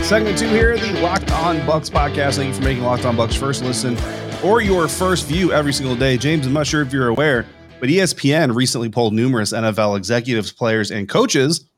Segment 0.09 0.39
two 0.39 0.47
here, 0.47 0.75
the 0.75 0.91
Locked 1.01 1.31
On 1.33 1.57
Bucs 1.59 1.87
podcast. 1.87 2.37
Thank 2.37 2.47
you 2.47 2.53
for 2.55 2.63
making 2.63 2.83
Locked 2.83 3.05
On 3.05 3.15
Bucs 3.15 3.37
first 3.37 3.63
listen 3.63 3.95
or 4.43 4.59
your 4.59 4.87
first 4.87 5.27
view 5.27 5.53
every 5.53 5.71
single 5.71 5.95
day. 5.95 6.17
James, 6.17 6.47
I'm 6.47 6.53
not 6.53 6.65
sure 6.65 6.81
if 6.81 6.91
you're 6.91 7.09
aware, 7.09 7.45
but 7.79 7.89
ESPN 7.89 8.55
recently 8.55 8.89
polled 8.89 9.13
numerous 9.13 9.53
NFL 9.53 9.95
executives, 9.95 10.51
players, 10.51 10.89
and 10.89 11.07
coaches 11.07 11.69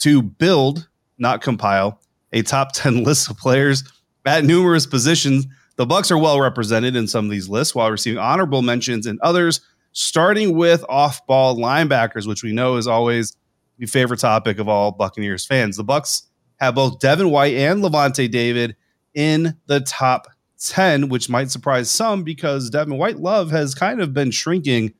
to 0.00 0.20
build, 0.20 0.88
not 1.18 1.42
compile, 1.42 2.00
a 2.32 2.42
top 2.42 2.72
10 2.72 3.04
list 3.04 3.30
of 3.30 3.38
players 3.38 3.84
at 4.24 4.42
numerous 4.42 4.84
positions. 4.84 5.46
The 5.76 5.86
Bucs 5.86 6.10
are 6.10 6.18
well 6.18 6.40
represented 6.40 6.96
in 6.96 7.06
some 7.06 7.26
of 7.26 7.30
these 7.30 7.48
lists 7.48 7.72
while 7.72 7.92
receiving 7.92 8.18
honorable 8.18 8.62
mentions 8.62 9.06
in 9.06 9.16
others, 9.22 9.60
starting 9.92 10.56
with 10.56 10.84
off-ball 10.88 11.56
linebackers, 11.56 12.26
which 12.26 12.42
we 12.42 12.50
know 12.50 12.78
is 12.78 12.88
always 12.88 13.36
the 13.78 13.86
favorite 13.86 14.18
topic 14.18 14.58
of 14.58 14.68
all 14.68 14.90
Buccaneers 14.90 15.46
fans. 15.46 15.76
The 15.76 15.84
Bucs 15.84 16.22
have 16.56 16.74
both 16.74 16.98
Devin 16.98 17.30
White 17.30 17.54
and 17.54 17.82
Lavonte 17.82 18.30
David 18.30 18.76
in 19.14 19.56
the 19.66 19.80
top 19.80 20.28
10, 20.58 21.08
which 21.08 21.28
might 21.28 21.50
surprise 21.50 21.90
some 21.90 22.22
because 22.22 22.70
Devin 22.70 22.98
White 22.98 23.18
love 23.18 23.50
has 23.50 23.74
kind 23.74 24.00
of 24.00 24.14
been 24.14 24.30
shrinking 24.30 24.94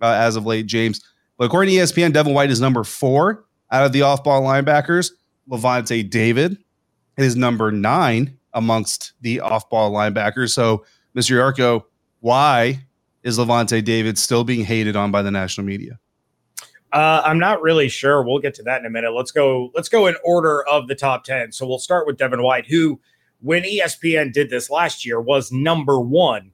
uh, 0.00 0.06
as 0.06 0.36
of 0.36 0.46
late, 0.46 0.66
James. 0.66 1.00
But 1.38 1.46
according 1.46 1.74
to 1.74 1.80
ESPN, 1.80 2.12
Devin 2.12 2.34
White 2.34 2.50
is 2.50 2.60
number 2.60 2.84
four 2.84 3.44
out 3.70 3.84
of 3.84 3.92
the 3.92 4.02
off 4.02 4.24
ball 4.24 4.42
linebackers. 4.42 5.10
Lavonte 5.50 6.08
David 6.08 6.58
is 7.16 7.36
number 7.36 7.72
nine 7.72 8.38
amongst 8.54 9.12
the 9.20 9.40
off 9.40 9.68
ball 9.68 9.92
linebackers. 9.92 10.50
So, 10.50 10.84
Mr. 11.16 11.36
Yarcho, 11.36 11.84
why 12.20 12.86
is 13.22 13.38
Lavonte 13.38 13.84
David 13.84 14.18
still 14.18 14.44
being 14.44 14.64
hated 14.64 14.96
on 14.96 15.10
by 15.10 15.22
the 15.22 15.30
national 15.30 15.66
media? 15.66 15.98
Uh, 16.92 17.22
I'm 17.24 17.38
not 17.38 17.62
really 17.62 17.88
sure. 17.88 18.22
We'll 18.22 18.38
get 18.38 18.54
to 18.54 18.62
that 18.64 18.80
in 18.80 18.86
a 18.86 18.90
minute. 18.90 19.14
Let's 19.14 19.30
go. 19.30 19.70
Let's 19.74 19.88
go 19.88 20.06
in 20.06 20.16
order 20.24 20.62
of 20.68 20.88
the 20.88 20.94
top 20.94 21.24
ten. 21.24 21.50
So 21.50 21.66
we'll 21.66 21.78
start 21.78 22.06
with 22.06 22.18
Devin 22.18 22.42
White, 22.42 22.66
who, 22.66 23.00
when 23.40 23.62
ESPN 23.62 24.32
did 24.32 24.50
this 24.50 24.68
last 24.68 25.06
year, 25.06 25.20
was 25.20 25.50
number 25.50 25.98
one 25.98 26.52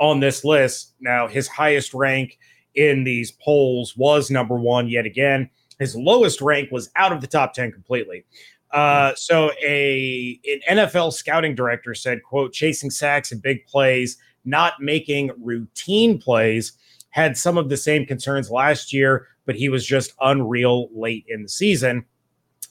on 0.00 0.18
this 0.18 0.44
list. 0.44 0.94
Now 1.00 1.28
his 1.28 1.46
highest 1.46 1.94
rank 1.94 2.38
in 2.74 3.04
these 3.04 3.30
polls 3.30 3.96
was 3.96 4.30
number 4.30 4.56
one 4.56 4.88
yet 4.88 5.06
again. 5.06 5.48
His 5.78 5.94
lowest 5.94 6.40
rank 6.40 6.70
was 6.72 6.90
out 6.96 7.12
of 7.12 7.20
the 7.20 7.26
top 7.28 7.54
ten 7.54 7.70
completely. 7.70 8.24
Uh, 8.72 9.14
so 9.14 9.52
a 9.64 10.40
an 10.68 10.78
NFL 10.78 11.12
scouting 11.12 11.54
director 11.54 11.94
said, 11.94 12.24
"quote 12.24 12.52
Chasing 12.52 12.90
sacks 12.90 13.30
and 13.30 13.40
big 13.40 13.64
plays, 13.66 14.18
not 14.44 14.74
making 14.80 15.30
routine 15.38 16.18
plays." 16.18 16.72
Had 17.10 17.38
some 17.38 17.56
of 17.56 17.70
the 17.70 17.78
same 17.78 18.04
concerns 18.04 18.50
last 18.50 18.92
year 18.92 19.28
but 19.46 19.56
he 19.56 19.68
was 19.68 19.86
just 19.86 20.12
unreal 20.20 20.88
late 20.92 21.24
in 21.28 21.42
the 21.42 21.48
season. 21.48 22.04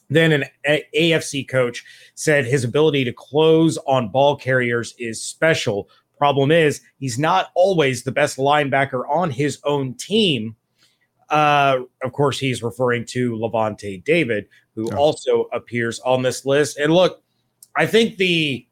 Then 0.08 0.32
an 0.32 0.44
A- 0.66 0.84
AFC 0.94 1.48
coach 1.48 1.84
said 2.14 2.44
his 2.44 2.62
ability 2.62 3.04
to 3.04 3.12
close 3.12 3.76
on 3.86 4.10
ball 4.10 4.36
carriers 4.36 4.94
is 4.98 5.22
special. 5.22 5.88
Problem 6.16 6.50
is, 6.50 6.80
he's 6.98 7.18
not 7.18 7.50
always 7.54 8.04
the 8.04 8.12
best 8.12 8.38
linebacker 8.38 9.02
on 9.08 9.30
his 9.30 9.58
own 9.64 9.94
team. 9.94 10.54
Uh, 11.28 11.80
of 12.02 12.12
course, 12.12 12.38
he's 12.38 12.62
referring 12.62 13.04
to 13.06 13.32
Lavonte 13.32 14.04
David, 14.04 14.46
who 14.74 14.88
oh. 14.92 14.96
also 14.96 15.48
appears 15.52 15.98
on 16.00 16.22
this 16.22 16.46
list. 16.46 16.78
And 16.78 16.92
look, 16.94 17.22
I 17.74 17.86
think 17.86 18.16
the 18.16 18.66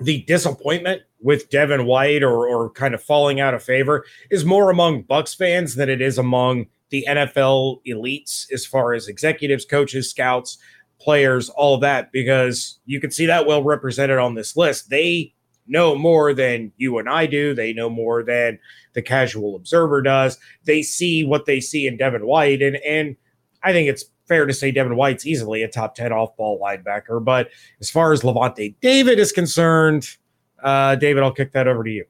the 0.00 0.22
disappointment 0.22 1.02
with 1.20 1.48
Devin 1.50 1.86
White 1.86 2.24
or 2.24 2.48
or 2.48 2.70
kind 2.70 2.94
of 2.94 3.02
falling 3.02 3.40
out 3.40 3.54
of 3.54 3.62
favor 3.62 4.04
is 4.30 4.44
more 4.44 4.70
among 4.70 5.04
Bucs 5.04 5.36
fans 5.36 5.76
than 5.76 5.88
it 5.88 6.02
is 6.02 6.18
among 6.18 6.66
the 6.90 7.06
NFL 7.08 7.78
elites 7.86 8.46
as 8.52 8.66
far 8.66 8.94
as 8.94 9.08
executives, 9.08 9.64
coaches, 9.64 10.10
scouts, 10.10 10.58
players, 11.00 11.48
all 11.50 11.78
that, 11.78 12.12
because 12.12 12.78
you 12.86 13.00
can 13.00 13.10
see 13.10 13.26
that 13.26 13.46
well 13.46 13.62
represented 13.62 14.18
on 14.18 14.34
this 14.34 14.56
list. 14.56 14.90
They 14.90 15.34
know 15.66 15.94
more 15.94 16.34
than 16.34 16.72
you 16.76 16.98
and 16.98 17.08
I 17.08 17.26
do. 17.26 17.54
They 17.54 17.72
know 17.72 17.88
more 17.88 18.22
than 18.22 18.58
the 18.94 19.02
casual 19.02 19.56
observer 19.56 20.02
does. 20.02 20.38
They 20.64 20.82
see 20.82 21.24
what 21.24 21.46
they 21.46 21.60
see 21.60 21.86
in 21.86 21.96
Devin 21.96 22.26
White. 22.26 22.62
And 22.62 22.76
and 22.76 23.16
I 23.62 23.72
think 23.72 23.88
it's 23.88 24.04
fair 24.28 24.46
to 24.46 24.52
say 24.52 24.70
Devin 24.70 24.96
White's 24.96 25.26
easily 25.26 25.62
a 25.62 25.68
top 25.68 25.94
10 25.94 26.12
off 26.12 26.36
ball 26.36 26.60
linebacker. 26.60 27.22
But 27.22 27.48
as 27.80 27.90
far 27.90 28.12
as 28.12 28.22
Lavonte 28.22 28.74
David 28.80 29.18
is 29.18 29.32
concerned, 29.32 30.16
uh, 30.62 30.96
David, 30.96 31.22
I'll 31.22 31.32
kick 31.32 31.52
that 31.52 31.68
over 31.68 31.84
to 31.84 31.90
you. 31.90 32.04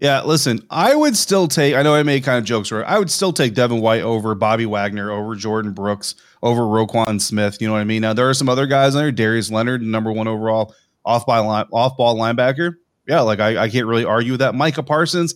Yeah, 0.00 0.22
listen, 0.22 0.60
I 0.70 0.94
would 0.94 1.16
still 1.16 1.48
take, 1.48 1.74
I 1.74 1.82
know 1.82 1.92
I 1.92 2.04
made 2.04 2.22
kind 2.22 2.38
of 2.38 2.44
jokes, 2.44 2.70
right? 2.70 2.86
I 2.86 3.00
would 3.00 3.10
still 3.10 3.32
take 3.32 3.54
Devin 3.54 3.80
White 3.80 4.02
over 4.02 4.34
Bobby 4.36 4.64
Wagner, 4.64 5.10
over 5.10 5.34
Jordyn 5.34 5.74
Brooks, 5.74 6.14
over 6.40 6.62
Roquan 6.62 7.20
Smith. 7.20 7.60
You 7.60 7.66
know 7.66 7.72
what 7.72 7.80
I 7.80 7.84
mean? 7.84 8.02
Now, 8.02 8.12
there 8.12 8.28
are 8.30 8.34
some 8.34 8.48
other 8.48 8.66
guys 8.66 8.94
on 8.94 9.02
there. 9.02 9.10
Darius 9.10 9.50
Leonard, 9.50 9.82
number 9.82 10.12
one 10.12 10.28
overall 10.28 10.72
off 11.04 11.26
by 11.26 11.38
line, 11.38 11.66
off 11.72 11.96
ball 11.96 12.16
linebacker. 12.16 12.76
Yeah, 13.08 13.22
like 13.22 13.40
I, 13.40 13.64
I 13.64 13.68
can't 13.68 13.86
really 13.86 14.04
argue 14.04 14.36
that. 14.36 14.54
Micah 14.54 14.84
Parsons. 14.84 15.34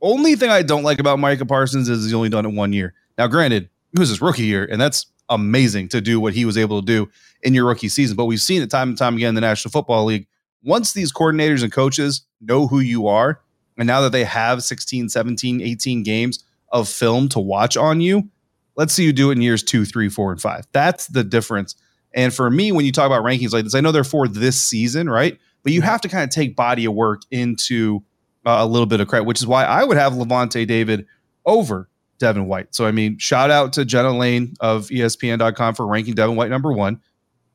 Only 0.00 0.36
thing 0.36 0.50
I 0.50 0.62
don't 0.62 0.82
like 0.82 1.00
about 1.00 1.18
Micah 1.18 1.44
Parsons 1.44 1.88
is 1.88 2.04
he's 2.04 2.14
only 2.14 2.28
done 2.28 2.46
it 2.46 2.54
one 2.54 2.72
year. 2.72 2.94
Now, 3.18 3.26
granted, 3.26 3.68
it 3.92 3.98
was 3.98 4.08
his 4.08 4.20
rookie 4.22 4.44
year, 4.44 4.68
and 4.70 4.80
that's 4.80 5.06
amazing 5.28 5.88
to 5.88 6.00
do 6.00 6.20
what 6.20 6.32
he 6.32 6.44
was 6.44 6.56
able 6.56 6.80
to 6.80 6.86
do 6.86 7.10
in 7.42 7.54
your 7.54 7.66
rookie 7.66 7.88
season. 7.88 8.16
But 8.16 8.26
we've 8.26 8.40
seen 8.40 8.62
it 8.62 8.70
time 8.70 8.90
and 8.90 8.98
time 8.98 9.16
again 9.16 9.30
in 9.30 9.34
the 9.34 9.40
National 9.40 9.72
Football 9.72 10.04
League. 10.04 10.26
Once 10.62 10.92
these 10.92 11.12
coordinators 11.12 11.62
and 11.62 11.72
coaches 11.72 12.22
know 12.40 12.66
who 12.66 12.80
you 12.80 13.08
are, 13.08 13.40
and 13.80 13.86
now 13.86 14.02
that 14.02 14.12
they 14.12 14.24
have 14.24 14.62
16, 14.62 15.08
17, 15.08 15.62
18 15.62 16.02
games 16.02 16.44
of 16.70 16.86
film 16.86 17.30
to 17.30 17.40
watch 17.40 17.78
on 17.78 18.02
you, 18.02 18.28
let's 18.76 18.92
see 18.92 19.04
you 19.04 19.12
do 19.14 19.30
it 19.30 19.36
in 19.36 19.42
years 19.42 19.62
two, 19.62 19.86
three, 19.86 20.10
four, 20.10 20.30
and 20.30 20.40
five. 20.40 20.66
That's 20.72 21.06
the 21.06 21.24
difference. 21.24 21.74
And 22.12 22.34
for 22.34 22.50
me, 22.50 22.72
when 22.72 22.84
you 22.84 22.92
talk 22.92 23.06
about 23.06 23.24
rankings 23.24 23.54
like 23.54 23.64
this, 23.64 23.74
I 23.74 23.80
know 23.80 23.90
they're 23.90 24.04
for 24.04 24.28
this 24.28 24.60
season, 24.60 25.08
right? 25.08 25.38
But 25.62 25.72
you 25.72 25.80
have 25.80 26.02
to 26.02 26.10
kind 26.10 26.24
of 26.24 26.28
take 26.28 26.56
body 26.56 26.84
of 26.84 26.92
work 26.92 27.22
into 27.30 28.02
uh, 28.44 28.58
a 28.60 28.66
little 28.66 28.84
bit 28.84 29.00
of 29.00 29.08
credit, 29.08 29.24
which 29.24 29.40
is 29.40 29.46
why 29.46 29.64
I 29.64 29.82
would 29.82 29.96
have 29.96 30.12
Lavonte 30.12 30.66
David 30.66 31.06
over 31.46 31.88
Devin 32.18 32.46
White. 32.46 32.74
So, 32.74 32.84
I 32.84 32.92
mean, 32.92 33.16
shout 33.16 33.50
out 33.50 33.72
to 33.72 33.86
Jenna 33.86 34.14
Laine 34.14 34.52
of 34.60 34.88
ESPN.com 34.88 35.74
for 35.74 35.86
ranking 35.86 36.14
Devin 36.14 36.36
White 36.36 36.50
number 36.50 36.70
one, 36.70 37.00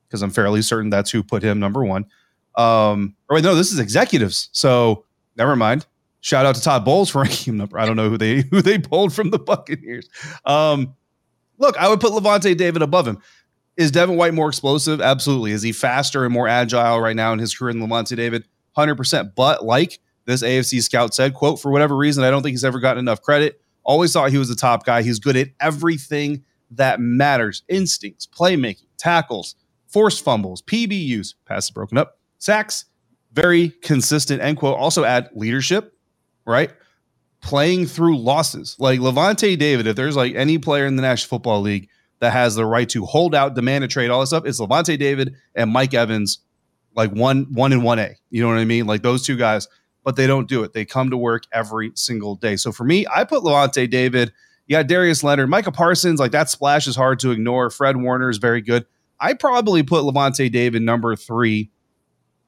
because 0.07 0.23
I'm 0.23 0.31
fairly 0.31 0.63
certain 0.63 0.89
that's 0.89 1.11
who 1.11 1.21
put 1.21 1.43
him 1.43 1.59
number 1.59 1.85
one. 1.85 2.05
Um, 2.55 3.15
or 3.29 3.35
wait, 3.35 3.43
no, 3.43 3.53
this 3.53 3.71
is 3.71 3.77
executives. 3.77 4.49
So, 4.53 5.05
never 5.37 5.55
mind. 5.55 5.85
Shout 6.25 6.47
out 6.47 6.55
to 6.55 6.61
Todd 6.61 6.83
Bowles 6.83 7.11
for 7.11 7.21
ranking 7.21 7.53
him 7.53 7.57
number. 7.57 7.77
I 7.77 7.85
don't 7.85 7.95
know 7.95 8.09
who 8.09 8.17
they 8.17 8.41
who 8.41 8.59
they 8.59 8.79
pulled 8.79 9.13
from 9.13 9.29
the 9.29 9.37
Buccaneers. 9.37 10.09
Um, 10.43 10.95
look, 11.59 11.77
I 11.77 11.87
would 11.87 11.99
put 11.99 12.13
Lavonte 12.13 12.57
David 12.57 12.81
above 12.81 13.07
him. 13.07 13.19
Is 13.77 13.91
Devin 13.91 14.17
White 14.17 14.33
more 14.33 14.47
explosive? 14.47 15.01
Absolutely. 15.01 15.51
Is 15.51 15.61
he 15.61 15.71
faster 15.71 16.25
and 16.25 16.33
more 16.33 16.47
agile 16.47 16.99
right 16.99 17.15
now 17.15 17.31
in 17.31 17.37
his 17.37 17.55
career 17.55 17.73
than 17.73 17.83
Lavonte 17.83 18.15
David? 18.15 18.43
100%. 18.75 19.35
But 19.35 19.65
like 19.65 19.99
this 20.25 20.41
AFC 20.41 20.81
scout 20.81 21.13
said, 21.13 21.35
quote, 21.35 21.61
for 21.61 21.71
whatever 21.71 21.95
reason, 21.95 22.23
I 22.23 22.31
don't 22.31 22.41
think 22.41 22.53
he's 22.53 22.65
ever 22.65 22.79
gotten 22.79 22.97
enough 22.97 23.21
credit. 23.21 23.61
Always 23.83 24.11
thought 24.11 24.31
he 24.31 24.39
was 24.39 24.49
the 24.49 24.55
top 24.55 24.83
guy. 24.83 25.03
He's 25.03 25.19
good 25.19 25.37
at 25.37 25.49
everything 25.59 26.43
that 26.71 26.99
matters 26.99 27.61
instincts, 27.67 28.25
playmaking, 28.25 28.87
tackles, 28.97 29.53
forced 29.85 30.23
fumbles, 30.23 30.63
PBUs, 30.63 31.35
passes 31.45 31.69
broken 31.69 31.99
up, 31.99 32.17
sacks, 32.39 32.85
very 33.31 33.69
consistent, 33.83 34.41
end 34.41 34.57
quote. 34.57 34.79
Also 34.79 35.03
add 35.03 35.29
leadership, 35.35 35.94
right? 36.45 36.71
Playing 37.41 37.85
through 37.85 38.17
losses. 38.17 38.75
Like 38.79 38.99
Lavonte 38.99 39.57
David, 39.57 39.87
if 39.87 39.95
there's 39.95 40.15
like 40.15 40.35
any 40.35 40.57
player 40.57 40.85
in 40.85 40.95
the 40.95 41.01
National 41.01 41.37
Football 41.37 41.61
League 41.61 41.89
that 42.19 42.33
has 42.33 42.55
the 42.55 42.65
right 42.65 42.87
to 42.89 43.05
hold 43.05 43.35
out, 43.35 43.55
demand 43.55 43.83
a 43.83 43.87
trade, 43.87 44.09
all 44.09 44.21
this 44.21 44.29
stuff, 44.29 44.45
it's 44.45 44.59
Lavonte 44.59 44.97
David 44.97 45.35
and 45.53 45.71
Mike 45.71 45.93
Evans, 45.93 46.39
like 46.95 47.11
one 47.11 47.47
one 47.51 47.73
in 47.73 47.83
one 47.83 47.99
A. 47.99 48.15
You 48.29 48.41
know 48.41 48.49
what 48.49 48.57
I 48.57 48.65
mean? 48.65 48.87
Like 48.87 49.03
those 49.03 49.25
two 49.25 49.37
guys, 49.37 49.67
but 50.03 50.15
they 50.15 50.27
don't 50.27 50.47
do 50.47 50.63
it. 50.63 50.73
They 50.73 50.85
come 50.85 51.09
to 51.09 51.17
work 51.17 51.43
every 51.51 51.91
single 51.95 52.35
day. 52.35 52.55
So 52.55 52.71
for 52.71 52.83
me, 52.83 53.05
I 53.13 53.23
put 53.23 53.43
Lavonte 53.43 53.89
David. 53.89 54.31
You 54.67 54.77
got 54.77 54.87
Darius 54.87 55.23
Leonard, 55.23 55.49
Micah 55.49 55.71
Parsons, 55.71 56.19
like 56.19 56.31
that 56.31 56.49
splash 56.49 56.87
is 56.87 56.95
hard 56.95 57.19
to 57.19 57.31
ignore. 57.31 57.69
Fred 57.69 57.97
Warner 57.97 58.29
is 58.29 58.37
very 58.37 58.61
good. 58.61 58.85
I 59.19 59.33
probably 59.33 59.83
put 59.83 60.03
Lavonte 60.03 60.51
David 60.51 60.81
number 60.81 61.15
three 61.15 61.69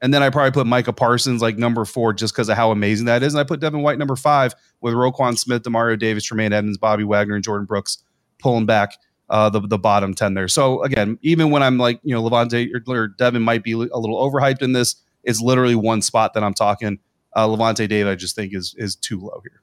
And 0.00 0.14
then 0.14 0.22
I 0.22 0.30
probably 0.30 0.52
put 0.52 0.66
Micah 0.66 0.92
Parsons 0.92 1.42
like 1.42 1.58
number 1.58 1.84
four 1.84 2.12
just 2.12 2.32
because 2.32 2.48
of 2.48 2.56
how 2.56 2.70
amazing 2.70 3.06
that 3.06 3.22
is. 3.22 3.34
And 3.34 3.40
I 3.40 3.44
put 3.44 3.60
Devin 3.60 3.82
White 3.82 3.98
number 3.98 4.16
five 4.16 4.54
with 4.80 4.94
Roquan 4.94 5.36
Smith, 5.36 5.62
Demario 5.62 5.98
Davis, 5.98 6.24
Tremaine 6.24 6.52
Edmunds, 6.52 6.78
Bobby 6.78 7.04
Wagner, 7.04 7.34
and 7.34 7.44
Jordyn 7.44 7.66
Brooks 7.66 7.98
pulling 8.38 8.66
back 8.66 8.92
uh, 9.28 9.50
the, 9.50 9.60
the 9.60 9.78
bottom 9.78 10.14
10 10.14 10.34
there. 10.34 10.48
So 10.48 10.82
again, 10.82 11.18
even 11.22 11.50
when 11.50 11.62
I'm 11.62 11.78
like, 11.78 12.00
you 12.02 12.14
know, 12.14 12.22
Lavonte 12.22 12.70
or, 12.72 12.94
or 12.94 13.08
Devin 13.08 13.42
might 13.42 13.62
be 13.64 13.72
a 13.72 13.76
little 13.76 14.16
overhyped 14.16 14.62
in 14.62 14.72
this, 14.72 14.96
it's 15.24 15.40
literally 15.40 15.74
one 15.74 16.00
spot 16.00 16.34
that 16.34 16.44
I'm 16.44 16.54
talking. 16.54 17.00
Uh, 17.34 17.46
Lavonte 17.46 17.88
David, 17.88 18.08
I 18.08 18.14
just 18.14 18.34
think 18.34 18.54
is 18.54 18.74
is 18.78 18.96
too 18.96 19.20
low 19.20 19.42
here. 19.42 19.62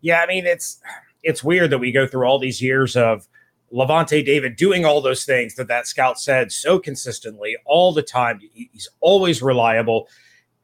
Yeah, 0.00 0.20
I 0.20 0.26
mean 0.26 0.46
it's 0.46 0.80
it's 1.22 1.42
weird 1.42 1.70
that 1.70 1.78
we 1.78 1.90
go 1.90 2.06
through 2.06 2.26
all 2.26 2.38
these 2.38 2.62
years 2.62 2.94
of 2.94 3.26
Lavonte 3.74 4.24
David 4.24 4.56
doing 4.56 4.84
all 4.84 5.00
those 5.00 5.24
things 5.24 5.56
that 5.56 5.68
that 5.68 5.86
scout 5.86 6.20
said 6.20 6.52
so 6.52 6.78
consistently 6.78 7.56
all 7.66 7.92
the 7.92 8.02
time. 8.02 8.40
He's 8.52 8.88
always 9.00 9.42
reliable, 9.42 10.08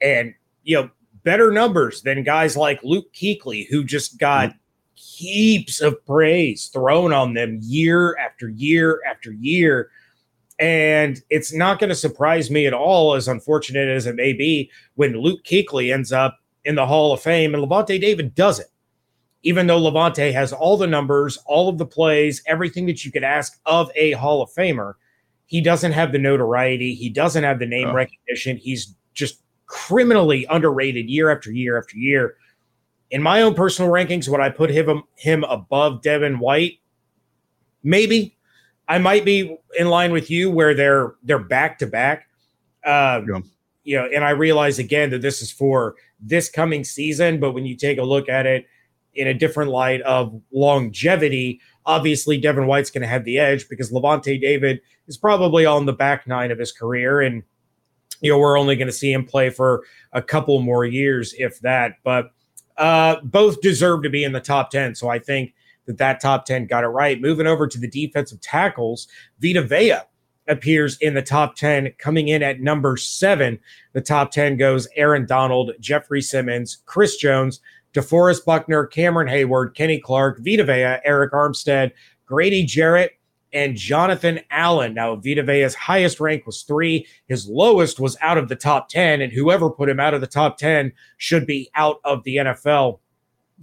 and 0.01 0.33
you 0.63 0.77
know 0.77 0.91
better 1.25 1.51
numbers 1.51 2.03
than 2.03 2.23
guys 2.23 2.57
like 2.57 2.81
Luke 2.83 3.13
Kuechly, 3.13 3.67
who 3.69 3.85
just 3.85 4.19
got 4.19 4.51
mm-hmm. 4.51 4.59
heaps 4.95 5.81
of 5.81 6.05
praise 6.07 6.69
thrown 6.69 7.13
on 7.13 7.35
them 7.35 7.59
year 7.63 8.17
after 8.17 8.49
year 8.49 9.01
after 9.09 9.33
year. 9.33 9.91
And 10.59 11.21
it's 11.31 11.55
not 11.55 11.79
going 11.79 11.89
to 11.89 11.97
surprise 11.97 12.51
me 12.51 12.67
at 12.67 12.75
all, 12.75 13.15
as 13.15 13.29
unfortunate 13.29 13.89
as 13.89 14.07
it 14.07 14.15
may 14.15 14.35
be, 14.35 14.71
when 14.95 15.15
Luke 15.15 15.43
Kuechly 15.43 15.93
ends 15.93 16.13
up 16.13 16.39
in 16.65 16.75
the 16.75 16.87
Hall 16.87 17.13
of 17.13 17.23
Fame 17.23 17.55
and 17.55 17.65
Lavonte 17.65 18.01
David 18.01 18.35
doesn't 18.35 18.69
even 19.43 19.67
though 19.67 19.81
Lavonte 19.81 20.33
has 20.33 20.53
all 20.53 20.77
the 20.77 20.87
numbers, 20.87 21.39
all 21.47 21.69
of 21.69 21.79
the 21.79 21.87
plays, 21.87 22.43
everything 22.47 22.87
that 22.87 23.05
you 23.05 23.13
could 23.13 23.25
ask 23.25 23.59
of 23.67 23.91
a 23.95 24.13
Hall 24.13 24.43
of 24.43 24.51
Famer, 24.51 24.95
he 25.47 25.61
doesn't 25.61 25.93
have 25.93 26.13
the 26.13 26.19
notoriety. 26.19 26.95
He 26.95 27.09
doesn't 27.09 27.43
have 27.43 27.59
the 27.59 27.67
name 27.67 27.89
oh. 27.89 27.95
recognition. 27.95 28.57
He's 28.57 28.95
just 29.15 29.41
criminally 29.67 30.47
underrated 30.51 31.09
year 31.09 31.31
after 31.31 31.51
year 31.51 31.79
after 31.79 31.97
year. 31.97 32.37
In 33.11 33.23
my 33.23 33.43
own 33.43 33.55
personal 33.55 33.91
rankings, 33.91 34.29
would 34.29 34.41
I 34.41 34.51
put 34.51 34.71
him 34.71 35.03
him 35.17 35.45
above 35.45 36.03
Devin 36.03 36.39
White? 36.39 36.79
Maybe. 37.83 38.37
I 38.87 38.99
might 38.99 39.25
be 39.25 39.57
in 39.79 39.89
line 39.89 40.13
with 40.13 40.31
you 40.31 40.51
where 40.51 40.75
they're 40.75 41.15
they're 41.23 41.39
back 41.39 41.79
to 41.79 41.87
back. 41.87 42.29
Uh, 42.85 43.23
yeah. 43.29 43.41
You 43.85 43.97
know, 43.97 44.09
and 44.15 44.25
I 44.25 44.31
realize 44.31 44.79
again 44.79 45.11
that 45.11 45.23
this 45.23 45.43
is 45.43 45.51
for 45.51 45.95
this 46.21 46.51
coming 46.51 46.85
season, 46.85 47.41
but 47.41 47.53
when 47.53 47.67
you 47.67 47.77
take 47.77 47.99
a 47.99 48.03
look 48.03 48.29
at 48.29 48.47
it, 48.47 48.67
in 49.15 49.29
a 49.29 49.35
different 49.35 49.71
light 49.71 50.01
of 50.03 50.41
longevity. 50.53 51.61
Obviously, 51.87 52.39
Devin 52.39 52.67
White's 52.67 52.91
going 52.91 53.03
to 53.03 53.09
have 53.09 53.25
the 53.25 53.39
edge 53.39 53.69
because 53.69 53.91
Lavonte 53.91 54.41
David 54.41 54.81
is 55.09 55.17
probably 55.17 55.67
on 55.67 55.87
the 55.87 55.93
back 55.93 56.27
nine 56.27 56.51
of 56.51 56.59
his 56.59 56.73
career. 56.73 57.21
And, 57.21 57.43
you 58.21 58.31
know, 58.31 58.39
we're 58.39 58.59
only 58.59 58.77
going 58.77 58.89
to 58.89 58.93
see 58.93 59.13
him 59.13 59.25
play 59.25 59.51
for 59.51 59.85
a 60.13 60.23
couple 60.23 60.61
more 60.61 60.85
years, 60.85 61.35
if 61.39 61.61
that. 61.61 61.95
But 62.05 62.33
uh, 62.77 63.21
both 63.23 63.61
deserve 63.61 64.03
to 64.03 64.11
be 64.11 64.25
in 64.25 64.33
the 64.33 64.41
top 64.41 64.71
10. 64.71 64.95
So 64.95 65.09
I 65.09 65.19
think 65.19 65.55
that 65.87 65.99
that 65.99 66.21
top 66.21 66.45
10 66.45 66.67
got 66.67 66.85
it 66.85 66.89
right. 66.89 67.21
Moving 67.21 67.47
over 67.47 67.67
to 67.67 67.79
the 67.79 67.89
defensive 67.89 68.41
tackles, 68.41 69.09
Vita 69.41 69.63
Vea 69.63 69.97
appears 70.49 70.97
in 70.99 71.15
the 71.15 71.23
top 71.23 71.57
10, 71.57 71.93
coming 71.99 72.29
in 72.29 72.43
at 72.43 72.61
number 72.61 72.97
seven. 72.97 73.59
The 73.93 74.01
top 74.01 74.31
10 74.31 74.57
goes 74.57 74.89
Aaron 74.97 75.27
Donald, 75.27 75.73
Jeffrey 75.81 76.23
Simmons, 76.23 76.83
Chris 76.87 77.17
Jones, 77.17 77.61
DeForest 77.95 78.45
Buckner, 78.45 78.87
Cameron 78.87 79.29
Heyward, 79.29 79.75
Kenny 79.75 79.99
Clark, 79.99 80.39
Vita 80.41 80.65
Vea, 80.65 80.99
Arik 81.09 81.31
Armstead, 81.31 81.93
Grady 82.27 82.65
Jarrett, 82.65 83.13
and 83.53 83.77
Jonathan 83.77 84.41
Allen. 84.51 84.95
Now, 84.95 85.17
Vita 85.17 85.43
Vea's 85.43 85.75
highest 85.75 86.21
rank 86.21 86.47
was 86.47 86.63
three. 86.63 87.07
His 87.27 87.49
lowest 87.49 87.99
was 87.99 88.17
out 88.21 88.39
of 88.39 88.49
the 88.49 88.57
top 88.57 88.89
10, 88.89 89.21
and 89.21 89.33
whoever 89.33 89.71
put 89.71 89.89
him 89.89 90.01
out 90.01 90.15
of 90.15 90.21
the 90.21 90.27
top 90.27 90.59
10 90.59 90.93
should 91.17 91.47
be 91.47 91.71
out 91.75 92.01
of 92.05 92.23
the 92.25 92.37
NFL. 92.37 93.01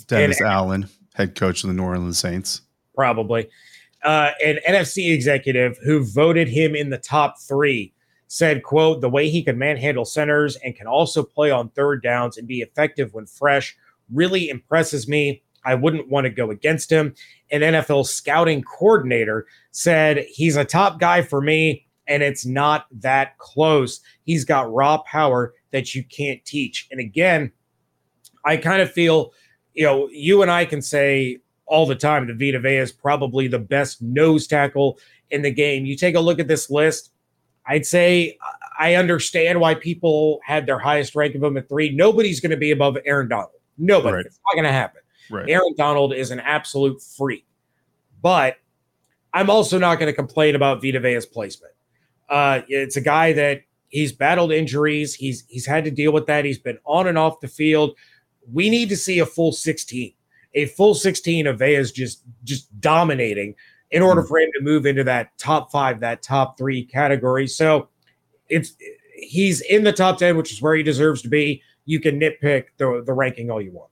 Dennis 0.08 0.40
and, 0.40 0.50
Allen, 0.50 0.90
head 1.16 1.36
coach 1.36 1.64
of 1.64 1.70
the 1.70 1.74
New 1.74 1.84
Orleans 1.84 2.20
Saints. 2.20 2.62
Probably. 2.96 3.50
Uh, 4.04 4.32
an 4.46 4.60
NFC 4.68 5.14
executive 5.14 5.78
who 5.84 6.04
voted 6.04 6.48
him 6.48 6.76
in 6.76 6.90
the 6.90 6.98
top 6.98 7.40
three 7.40 7.94
said, 8.28 8.62
quote, 8.64 9.02
the 9.02 9.10
way 9.10 9.30
he 9.30 9.42
can 9.42 9.58
manhandle 9.58 10.06
centers 10.06 10.56
and 10.58 10.76
can 10.76 10.86
also 10.86 11.24
play 11.24 11.50
on 11.50 11.70
third 11.70 12.04
downs 12.04 12.38
and 12.38 12.48
be 12.48 12.62
effective 12.62 13.14
when 13.14 13.26
fresh 13.26 13.76
really 14.14 14.50
impresses 14.50 15.08
me. 15.08 15.44
I 15.66 15.76
wouldn't 15.76 16.10
want 16.10 16.26
to 16.26 16.30
go 16.30 16.52
against 16.52 16.92
him. 16.92 17.14
An 17.52 17.62
NFL 17.62 18.06
scouting 18.06 18.64
coordinator 18.64 19.48
said 19.72 20.26
he's 20.30 20.56
a 20.56 20.66
top 20.66 21.00
guy 21.00 21.22
for 21.22 21.42
me, 21.42 21.86
and 22.08 22.24
it's 22.24 22.46
not 22.46 22.88
that 22.92 23.38
close. 23.38 24.00
He's 24.24 24.46
got 24.46 24.72
raw 24.72 25.00
power 25.00 25.54
that 25.72 25.94
you 25.94 26.04
can't 26.04 26.44
teach. 26.46 26.88
And 26.90 27.00
again, 27.00 27.52
I 28.46 28.58
kind 28.58 28.82
of 28.82 28.92
feel, 28.92 29.34
you 29.74 29.84
know, 29.84 30.08
you 30.12 30.42
and 30.42 30.50
I 30.50 30.66
can 30.66 30.82
say 30.82 31.40
all 31.66 31.86
the 31.86 31.96
time 31.96 32.28
that 32.28 32.40
Vita 32.40 32.60
Vea 32.60 32.78
is 32.78 32.94
probably 32.94 33.48
the 33.48 33.60
best 33.60 34.02
nose 34.02 34.48
tackle 34.48 34.98
in 35.32 35.42
the 35.42 35.52
game. 35.52 35.86
You 35.86 35.98
take 35.98 36.16
a 36.16 36.22
look 36.22 36.40
at 36.40 36.48
this 36.48 36.70
list, 36.70 37.12
I'd 37.68 37.86
say 37.86 38.38
I 38.80 38.96
understand 38.96 39.60
why 39.60 39.76
people 39.76 40.40
had 40.46 40.66
their 40.66 40.80
highest 40.80 41.16
rank 41.16 41.36
of 41.36 41.44
him 41.44 41.58
at 41.58 41.68
three. 41.68 41.94
Nobody's 41.94 42.40
going 42.40 42.52
to 42.52 42.58
be 42.58 42.72
above 42.72 42.98
Aaron 43.06 43.28
Donald. 43.28 43.52
Nobody. 43.78 44.18
Right. 44.18 44.26
It's 44.26 44.40
not 44.46 44.56
going 44.56 44.66
to 44.66 44.72
happen. 44.72 45.02
Right. 45.30 45.50
Aaron 45.50 45.74
Donald 45.78 46.14
is 46.14 46.32
an 46.32 46.40
absolute 46.40 47.02
freak. 47.02 47.46
But 48.22 48.58
I'm 49.34 49.50
also 49.50 49.78
not 49.78 50.00
going 50.00 50.08
to 50.08 50.16
complain 50.16 50.56
about 50.56 50.82
Vita 50.82 51.00
Vea's 51.00 51.26
placement. 51.26 51.74
Uh, 52.30 52.62
it's 52.68 52.98
a 52.98 53.02
guy 53.02 53.34
that 53.34 53.62
he's 53.90 54.12
battled 54.12 54.52
injuries. 54.52 55.14
He's 55.14 55.46
he's 55.48 55.66
had 55.66 55.86
to 55.86 55.92
deal 55.92 56.12
with 56.12 56.26
that. 56.28 56.46
He's 56.46 56.60
been 56.60 56.80
on 56.86 57.08
and 57.08 57.18
off 57.18 57.40
the 57.40 57.48
field. 57.48 57.96
We 58.52 58.70
need 58.70 58.90
to 58.90 58.98
see 58.98 59.20
a 59.20 59.26
full 59.26 59.52
16. 59.52 60.14
A 60.56 60.66
full 60.66 60.96
16 60.96 61.48
of 61.48 61.60
Vea's 61.60 61.92
just 61.92 62.24
just 62.44 62.68
dominating 62.80 63.56
in 63.92 64.02
order 64.02 64.22
mm. 64.22 64.28
for 64.28 64.40
him 64.40 64.50
to 64.58 64.64
move 64.64 64.86
into 64.86 65.04
that 65.04 65.38
top 65.38 65.72
five, 65.72 66.00
that 66.00 66.22
top 66.22 66.58
three 66.58 66.84
category. 66.84 67.48
So 67.48 67.90
it's 68.50 68.76
he's 69.16 69.62
in 69.62 69.84
the 69.84 69.94
top 69.94 70.18
10, 70.18 70.38
which 70.38 70.52
is 70.52 70.62
where 70.62 70.76
he 70.76 70.84
deserves 70.84 71.22
to 71.22 71.30
be 71.30 71.62
you 71.88 72.00
can 72.00 72.20
nitpick 72.20 72.66
the 72.78 73.02
the 73.04 73.14
ranking 73.14 73.50
all 73.50 73.60
you 73.60 73.72
want. 73.72 73.90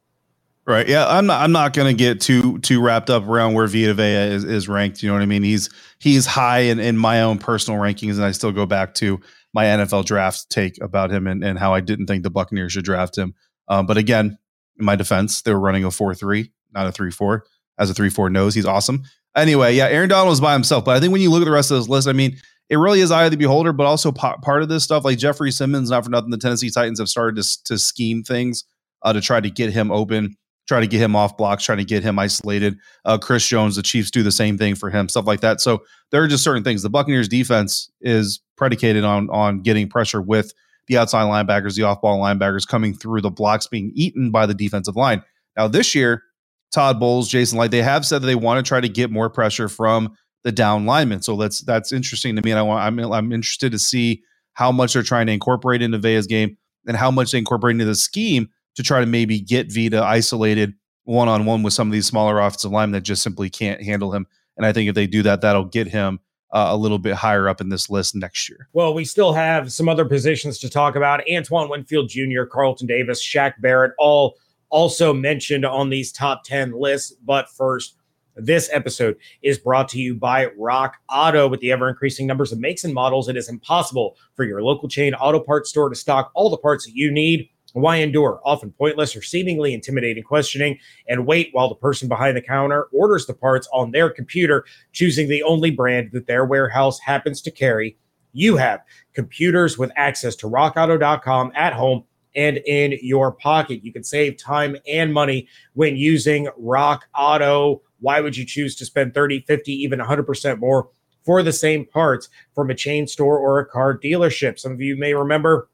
Right. 0.68 0.88
Yeah. 0.88 1.08
I'm 1.08 1.28
not. 1.28 1.42
I'm 1.42 1.52
not 1.52 1.74
to 1.74 1.94
get 1.94 2.22
too 2.22 2.60
too 2.60 2.82
wrapped 2.82 3.10
up 3.10 3.28
around 3.28 3.54
where 3.54 3.68
Vita 3.68 3.94
Vea 3.94 4.34
is, 4.34 4.44
is 4.44 4.68
ranked. 4.68 5.02
You 5.02 5.10
know 5.10 5.14
what 5.14 5.22
I 5.22 5.28
mean? 5.28 5.44
He's 5.44 5.70
he's 6.00 6.26
high 6.26 6.60
in, 6.60 6.80
in 6.80 6.98
my 6.98 7.22
own 7.22 7.38
personal 7.40 7.80
rankings, 7.80 8.16
and 8.16 8.26
I 8.26 8.32
still 8.32 8.52
go 8.52 8.66
back 8.66 8.96
to 8.96 9.20
my 9.54 9.66
NFL 9.66 10.06
draft 10.06 10.50
take 10.50 10.82
about 10.82 11.12
him 11.12 11.28
and, 11.28 11.44
and 11.44 11.58
how 11.58 11.74
I 11.74 11.82
didn't 11.82 12.08
think 12.08 12.24
the 12.24 12.30
Buccaneers 12.32 12.74
should 12.74 12.84
draft 12.84 13.18
him. 13.18 13.36
Um, 13.68 13.86
but 13.86 13.98
again, 13.98 14.38
in 14.78 14.86
my 14.86 14.96
defense, 14.96 15.44
they 15.44 15.54
were 15.54 15.60
running 15.60 15.86
a 15.86 15.92
four 15.92 16.14
three, 16.16 16.52
not 16.74 16.88
a 16.88 16.92
three 16.92 17.12
four. 17.12 17.46
As 17.78 17.90
a 17.90 17.94
three 17.94 18.10
four 18.10 18.30
knows, 18.30 18.56
he's 18.56 18.66
awesome. 18.66 19.04
Anyway, 19.36 19.76
yeah, 19.76 19.88
Aaron 19.88 20.10
Donald 20.10 20.30
was 20.30 20.42
by 20.42 20.54
himself, 20.54 20.84
but 20.84 20.98
I 20.98 21.00
think 21.00 21.12
when 21.14 21.22
you 21.22 21.30
look 21.30 21.42
at 21.42 21.46
the 21.46 21.52
rest 21.52 21.70
of 21.70 21.78
this 21.78 21.90
list, 21.90 22.08
I 22.08 22.14
mean, 22.14 22.38
it 22.70 22.78
really 22.78 23.00
is 23.00 23.12
eye 23.12 23.26
of 23.26 23.32
the 23.32 23.38
beholder, 23.38 23.74
but 23.74 23.86
also 23.86 24.12
part 24.12 24.64
of 24.64 24.70
this 24.70 24.84
stuff, 24.84 25.06
like 25.06 25.18
Jeffrey 25.18 25.52
Simmons, 25.52 25.90
not 25.90 26.04
for 26.04 26.10
nothing, 26.10 26.32
the 26.32 26.38
Tennessee 26.38 26.70
Titans 26.70 27.00
have 27.00 27.10
started 27.10 27.42
to, 27.42 27.64
to 27.66 27.78
scheme 27.78 28.24
things 28.24 28.64
uh, 29.04 29.14
to 29.14 29.22
try 29.22 29.40
to 29.40 29.50
get 29.52 29.72
him 29.72 29.92
open, 29.92 30.36
try 30.68 30.80
to 30.80 30.88
get 30.88 31.00
him 31.00 31.16
off 31.16 31.38
blocks, 31.38 31.64
try 31.64 31.76
to 31.76 31.84
get 31.84 32.02
him 32.02 32.18
isolated. 32.18 32.76
Uh, 33.06 33.18
Chris 33.20 33.48
Jones, 33.48 33.76
the 33.76 33.84
Chiefs 33.84 34.10
do 34.10 34.24
the 34.24 34.32
same 34.32 34.58
thing 34.58 34.74
for 34.74 34.90
him, 34.90 35.08
stuff 35.08 35.28
like 35.28 35.42
that. 35.42 35.62
So 35.62 35.84
there 36.12 36.24
are 36.24 36.28
just 36.28 36.44
certain 36.44 36.64
things. 36.64 36.82
The 36.82 36.90
Buccaneers 36.90 37.28
defense 37.28 37.92
is 38.02 38.42
predicated 38.58 39.04
on 39.04 39.30
on 39.30 39.62
getting 39.62 39.88
pressure 39.88 40.22
with 40.22 40.52
the 40.88 40.98
outside 40.98 41.24
linebackers, 41.24 41.76
the 41.76 41.84
off 41.84 42.02
ball 42.02 42.20
linebackers 42.20 42.68
coming 42.68 42.96
through 42.96 43.22
the 43.22 43.32
blocks 43.32 43.68
being 43.68 43.92
eaten 43.96 44.32
by 44.32 44.46
the 44.46 44.54
defensive 44.54 44.96
line. 44.96 45.24
Now 45.56 45.68
this 45.68 45.94
year, 45.94 46.24
Todd 46.72 47.00
Bowles, 47.00 47.30
Jason 47.30 47.58
Licht, 47.58 47.72
they 47.72 47.82
have 47.82 48.06
said 48.06 48.22
that 48.22 48.28
they 48.28 48.36
want 48.36 48.64
to 48.64 48.68
try 48.68 48.82
to 48.82 48.90
get 48.90 49.12
more 49.12 49.30
pressure 49.30 49.70
from 49.70 50.16
the 50.46 50.52
down 50.52 50.86
lineman. 50.86 51.24
So 51.24 51.36
that's 51.36 51.62
that's 51.62 51.92
interesting 51.92 52.36
to 52.36 52.42
me, 52.44 52.52
and 52.52 52.60
I 52.60 52.62
want 52.62 52.82
I'm 52.82 53.12
I'm 53.12 53.34
interested 53.34 53.72
to 53.72 53.80
see 53.80 54.24
how 54.54 54.72
much 54.72 54.94
they're 54.94 55.04
trying 55.04 55.26
to 55.26 55.34
incorporate 55.34 55.82
into 55.82 55.98
Vea's 55.98 56.28
game 56.28 56.56
and 56.88 56.96
how 56.96 57.12
much 57.12 57.32
they 57.32 57.40
incorporate 57.40 57.74
into 57.74 57.86
the 57.86 57.96
scheme 57.96 58.48
to 58.76 58.84
try 58.84 59.00
to 59.00 59.08
maybe 59.08 59.42
get 59.42 59.74
Vita 59.74 60.02
isolated 60.04 60.76
one 61.04 61.28
on 61.28 61.46
one 61.46 61.64
with 61.64 61.74
some 61.74 61.88
of 61.88 61.92
these 61.92 62.06
smaller 62.06 62.40
offensive 62.40 62.72
linemen 62.72 62.94
that 62.94 63.02
just 63.02 63.24
simply 63.24 63.50
can't 63.50 63.82
handle 63.82 64.14
him. 64.14 64.28
And 64.56 64.66
I 64.66 64.72
think 64.72 64.88
if 64.88 64.96
they 64.96 65.08
do 65.08 65.24
that, 65.24 65.42
that'll 65.42 65.66
get 65.66 65.88
him 65.88 66.20
uh, 66.52 66.68
a 66.70 66.78
little 66.78 67.00
bit 67.00 67.16
higher 67.16 67.50
up 67.50 67.60
in 67.60 67.70
this 67.70 67.90
list 67.90 68.16
next 68.16 68.48
year. 68.48 68.70
Well, 68.72 68.94
we 68.94 69.04
still 69.04 69.34
have 69.34 69.74
some 69.74 69.90
other 69.90 70.06
positions 70.06 70.60
to 70.60 70.70
talk 70.70 70.96
about. 70.96 71.22
Antoine 71.30 71.70
Winfield 71.70 72.08
Jr., 72.08 72.44
Carlton 72.44 72.88
Davis, 72.88 73.22
Shaq 73.26 73.54
Barrett, 73.60 73.94
all 73.98 74.38
also 74.70 75.12
mentioned 75.12 75.66
on 75.66 75.90
these 75.90 76.12
top 76.12 76.44
10 76.44 76.72
lists. 76.80 77.16
But 77.26 77.50
first, 77.50 77.96
this 78.36 78.70
episode 78.72 79.18
is 79.42 79.58
brought 79.58 79.88
to 79.90 80.00
you 80.00 80.16
by 80.16 80.48
Rock 80.58 80.98
Auto. 81.10 81.48
With 81.48 81.60
the 81.60 81.72
ever 81.72 81.90
increasing 81.90 82.28
numbers 82.28 82.52
of 82.52 82.60
makes 82.60 82.84
and 82.84 82.94
models, 82.94 83.30
it 83.30 83.38
is 83.38 83.50
impossible 83.50 84.18
for 84.36 84.44
your 84.44 84.62
local 84.62 84.90
chain 84.90 85.14
auto 85.14 85.40
parts 85.40 85.70
store 85.70 85.90
to 85.90 85.96
stock 85.96 86.32
all 86.36 86.50
the 86.50 86.58
parts 86.58 86.86
that 86.86 86.96
you 86.96 87.12
need. 87.12 87.50
Why 87.74 87.98
endure 87.98 88.40
often 88.46 88.72
pointless 88.72 89.16
or 89.18 89.22
seemingly 89.22 89.74
intimidating 89.74 90.24
questioning 90.24 90.80
and 91.10 91.28
wait 91.28 91.50
while 91.52 91.68
the 91.68 91.76
person 91.76 92.08
behind 92.08 92.38
the 92.38 92.42
counter 92.42 92.88
orders 92.94 93.26
the 93.26 93.34
parts 93.34 93.68
on 93.74 93.92
their 93.92 94.10
computer, 94.10 94.66
choosing 94.94 95.28
the 95.28 95.44
only 95.44 95.72
brand 95.72 96.12
that 96.14 96.28
their 96.28 96.46
warehouse 96.46 97.00
happens 97.00 97.42
to 97.42 97.52
carry? 97.52 97.98
you 98.36 98.58
have 98.58 98.82
computers 99.14 99.78
with 99.78 99.92
access 99.96 100.36
to 100.36 100.48
rockauto.com 100.48 101.52
at 101.56 101.74
home 101.74 102.04
and 102.36 102.58
in 102.68 103.00
your 103.02 103.32
pocket. 103.32 103.84
You 103.84 103.94
can 103.94 104.04
save 104.04 104.38
time 104.38 104.76
and 104.88 105.14
money 105.14 105.48
when 105.74 105.96
using 105.96 106.50
Rock 106.58 107.08
Auto. 107.18 107.82
Why 108.06 108.22
would 108.22 108.38
you 108.38 108.46
choose 108.46 108.76
to 108.76 108.86
spend 108.86 109.16
30, 109.16 109.46
50, 109.48 109.72
even 109.72 109.98
100% 109.98 110.60
more 110.60 110.90
for 111.24 111.42
the 111.42 111.52
same 111.52 111.88
parts 111.88 112.30
from 112.54 112.70
a 112.70 112.76
chain 112.76 113.08
store 113.08 113.40
or 113.40 113.58
a 113.58 113.66
car 113.66 113.98
dealership? 113.98 114.60
Some 114.60 114.74
of 114.74 114.80
you 114.80 114.96
may 114.96 115.16
remember 115.16 115.70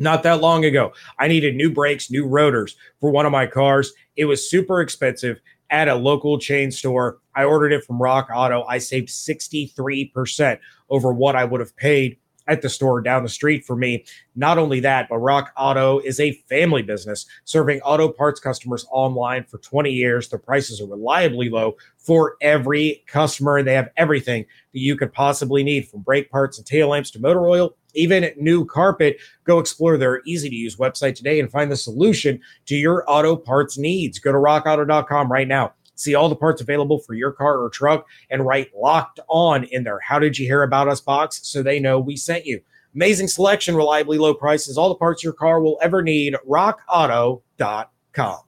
not 0.00 0.24
that 0.24 0.40
long 0.40 0.64
ago, 0.64 0.92
I 1.16 1.28
needed 1.28 1.54
new 1.54 1.70
brakes, 1.72 2.10
new 2.10 2.26
rotors 2.26 2.74
for 3.00 3.12
one 3.12 3.24
of 3.24 3.30
my 3.30 3.46
cars. 3.46 3.92
It 4.16 4.24
was 4.24 4.50
super 4.50 4.80
expensive 4.80 5.38
at 5.70 5.86
a 5.86 5.94
local 5.94 6.40
chain 6.40 6.72
store. 6.72 7.18
I 7.36 7.44
ordered 7.44 7.72
it 7.72 7.84
from 7.84 8.02
Rock 8.02 8.30
Auto. 8.34 8.64
I 8.64 8.78
saved 8.78 9.08
63% 9.08 10.58
over 10.88 11.12
what 11.12 11.36
I 11.36 11.44
would 11.44 11.60
have 11.60 11.76
paid 11.76 12.18
at 12.50 12.62
the 12.62 12.68
store 12.68 13.00
down 13.00 13.22
the 13.22 13.28
street 13.28 13.64
for 13.64 13.76
me. 13.76 14.04
Not 14.34 14.58
only 14.58 14.80
that, 14.80 15.08
but 15.08 15.18
Rock 15.18 15.52
Auto 15.56 16.00
is 16.00 16.18
a 16.18 16.32
family 16.48 16.82
business 16.82 17.24
serving 17.44 17.80
auto 17.82 18.08
parts 18.08 18.40
customers 18.40 18.84
online 18.90 19.44
for 19.44 19.58
20 19.58 19.90
years. 19.90 20.28
The 20.28 20.38
prices 20.38 20.80
are 20.80 20.86
reliably 20.86 21.48
low 21.48 21.76
for 21.98 22.36
every 22.42 23.04
customer. 23.06 23.56
And 23.56 23.66
they 23.66 23.74
have 23.74 23.90
everything 23.96 24.44
that 24.72 24.80
you 24.80 24.96
could 24.96 25.12
possibly 25.12 25.62
need 25.62 25.88
from 25.88 26.00
brake 26.00 26.30
parts 26.30 26.58
and 26.58 26.66
tail 26.66 26.88
lamps 26.88 27.10
to 27.12 27.20
motor 27.20 27.46
oil, 27.46 27.76
even 27.94 28.30
new 28.36 28.64
carpet. 28.64 29.18
Go 29.44 29.60
explore 29.60 29.96
their 29.96 30.22
easy 30.26 30.50
to 30.50 30.56
use 30.56 30.76
website 30.76 31.14
today 31.14 31.38
and 31.38 31.50
find 31.50 31.70
the 31.70 31.76
solution 31.76 32.40
to 32.66 32.74
your 32.74 33.04
auto 33.06 33.36
parts 33.36 33.78
needs. 33.78 34.18
Go 34.18 34.32
to 34.32 34.38
rockauto.com 34.38 35.30
right 35.30 35.48
now 35.48 35.74
see 36.00 36.14
all 36.14 36.28
the 36.28 36.36
parts 36.36 36.60
available 36.60 36.98
for 36.98 37.14
your 37.14 37.32
car 37.32 37.58
or 37.58 37.70
truck, 37.70 38.06
and 38.30 38.46
write 38.46 38.70
locked 38.74 39.20
on 39.28 39.64
in 39.64 39.84
there. 39.84 40.00
How 40.00 40.18
did 40.18 40.38
you 40.38 40.46
hear 40.46 40.62
about 40.62 40.88
us 40.88 41.00
box 41.00 41.40
so 41.42 41.62
they 41.62 41.78
know 41.80 42.00
we 42.00 42.16
sent 42.16 42.46
you? 42.46 42.60
Amazing 42.94 43.28
selection, 43.28 43.76
reliably 43.76 44.18
low 44.18 44.34
prices, 44.34 44.76
all 44.76 44.88
the 44.88 44.96
parts 44.96 45.22
your 45.22 45.32
car 45.32 45.60
will 45.60 45.78
ever 45.80 46.02
need. 46.02 46.34
RockAuto.com. 46.48 48.38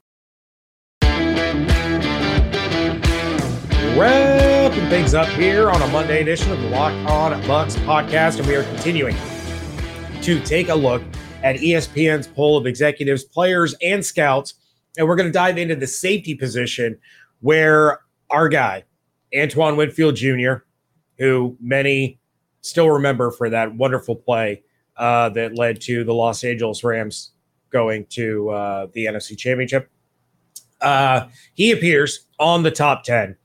Wrapping 3.95 4.89
things 4.89 5.13
up 5.13 5.27
here 5.29 5.69
on 5.69 5.81
a 5.81 5.87
Monday 5.89 6.21
edition 6.21 6.51
of 6.51 6.59
the 6.59 6.67
Locked 6.69 6.95
On 7.09 7.39
Bucs 7.43 7.75
podcast, 7.85 8.39
and 8.39 8.47
we 8.47 8.55
are 8.55 8.63
continuing 8.63 9.15
to 10.23 10.39
take 10.41 10.69
a 10.69 10.75
look 10.75 11.03
at 11.43 11.57
ESPN's 11.57 12.25
poll 12.25 12.57
of 12.57 12.65
executives, 12.65 13.23
players, 13.23 13.75
and 13.83 14.03
scouts. 14.03 14.55
And 14.97 15.07
we're 15.07 15.15
going 15.15 15.27
to 15.27 15.33
dive 15.33 15.57
into 15.57 15.75
the 15.75 15.85
safety 15.85 16.33
position 16.33 16.97
where 17.43 17.99
our 18.29 18.47
guy, 18.47 18.85
Antoine 19.37 19.75
Winfield 19.75 20.15
Jr., 20.15 20.53
who 21.19 21.57
many 21.59 22.17
still 22.61 22.89
remember 22.89 23.31
for 23.31 23.49
that 23.49 23.75
wonderful 23.75 24.15
play 24.15 24.63
uh, 24.95 25.27
that 25.29 25.57
led 25.57 25.81
to 25.81 26.05
the 26.05 26.13
Los 26.13 26.45
Angeles 26.45 26.83
Rams 26.85 27.31
going 27.69 28.05
to 28.11 28.49
uh, 28.49 28.87
the 28.93 29.05
NFC 29.05 29.37
Championship. 29.37 29.89
Uh, 30.79 31.27
he 31.53 31.71
appears 31.71 32.27
on 32.39 32.63
the 32.63 32.71
top 32.71 33.03
10. 33.03 33.35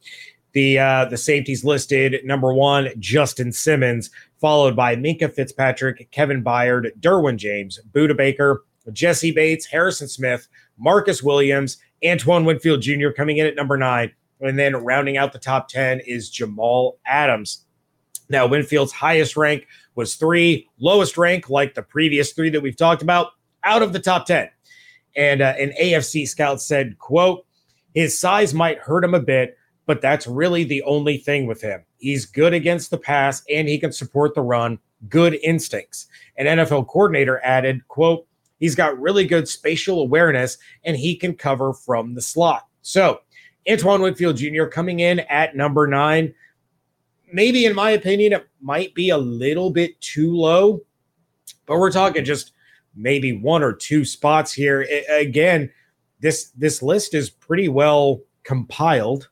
The 0.52 0.78
uh, 0.78 1.04
the 1.06 1.16
safeties 1.16 1.64
listed 1.64 2.24
number 2.24 2.52
one, 2.52 2.90
Justin 2.98 3.52
Simmons, 3.52 4.11
followed 4.40 4.76
by 4.76 4.94
Minkah 4.94 5.32
Fitzpatrick, 5.32 6.08
Kevin 6.12 6.42
Byard, 6.42 6.90
Derwin 7.00 7.37
James, 7.37 7.80
Budda 7.92 8.16
Baker, 8.16 8.64
Jessie 8.92 9.32
Bates, 9.32 9.66
Harrison 9.66 10.08
Smith, 10.08 10.48
Marcus 10.78 11.22
Williams, 11.22 11.78
Antoine 12.04 12.44
Winfield 12.44 12.82
Jr. 12.82 13.11
coming 13.11 13.38
in 13.38 13.46
at 13.46 13.56
number 13.56 13.76
nine. 13.76 14.12
And 14.40 14.58
then 14.58 14.76
rounding 14.76 15.16
out 15.16 15.32
the 15.32 15.38
top 15.38 15.68
10 15.68 16.00
is 16.00 16.30
Jamal 16.30 16.98
Adams. 17.04 17.64
Now, 18.28 18.46
Winfield's 18.46 18.92
highest 18.92 19.37
rank 19.37 19.66
was 19.94 20.14
three, 20.14 20.68
lowest 20.78 21.18
rank, 21.18 21.50
like 21.50 21.74
the 21.74 21.82
previous 21.82 22.32
three 22.32 22.50
that 22.50 22.61
we've 22.61 22.76
talked 22.76 23.02
about, 23.02 23.32
out 23.64 23.82
of 23.82 23.92
the 23.92 23.98
top 23.98 24.26
10. 24.26 24.48
And 25.16 25.40
uh, 25.40 25.54
an 25.58 25.72
AFC 25.80 26.28
scout 26.28 26.62
said, 26.62 26.98
quote, 26.98 27.44
his 27.94 28.16
size 28.16 28.54
might 28.54 28.78
hurt 28.78 29.02
him 29.02 29.14
a 29.14 29.20
bit, 29.20 29.56
but 29.87 30.00
that's 30.00 30.28
really 30.28 30.62
the 30.62 30.82
only 30.84 31.16
thing 31.16 31.46
with 31.46 31.61
him. 31.61 31.84
He's 31.96 32.26
good 32.26 32.54
against 32.54 32.90
the 32.90 32.98
pass 32.98 33.42
and 33.50 33.66
he 33.66 33.78
can 33.78 33.90
support 33.90 34.37
the 34.37 34.42
run, 34.42 34.78
good 35.08 35.34
instincts. 35.42 36.06
An 36.37 36.46
NFL 36.46 36.87
coordinator 36.87 37.40
added, 37.42 37.87
quote, 37.88 38.27
He's 38.58 38.74
got 38.74 38.98
really 39.00 39.24
good 39.24 39.48
spatial 39.48 40.00
awareness 40.00 40.58
and 40.84 40.96
he 40.96 41.16
can 41.16 41.34
cover 41.34 41.72
from 41.72 42.14
the 42.14 42.22
slot. 42.22 42.66
So, 42.82 43.20
Antoine 43.68 44.02
Winfield 44.02 44.36
Jr. 44.36 44.64
coming 44.64 45.00
in 45.00 45.20
at 45.20 45.56
number 45.56 45.86
nine. 45.86 46.34
Maybe, 47.30 47.66
in 47.66 47.74
my 47.74 47.90
opinion, 47.90 48.32
it 48.32 48.48
might 48.60 48.94
be 48.94 49.10
a 49.10 49.18
little 49.18 49.70
bit 49.70 50.00
too 50.00 50.34
low, 50.34 50.80
but 51.66 51.78
we're 51.78 51.92
talking 51.92 52.24
just 52.24 52.52
maybe 52.96 53.32
one 53.32 53.62
or 53.62 53.74
two 53.74 54.04
spots 54.04 54.52
here. 54.52 54.86
Again, 55.10 55.70
this 56.20 56.50
this 56.56 56.82
list 56.82 57.14
is 57.14 57.28
pretty 57.28 57.68
well 57.68 58.22
compiled, 58.44 59.28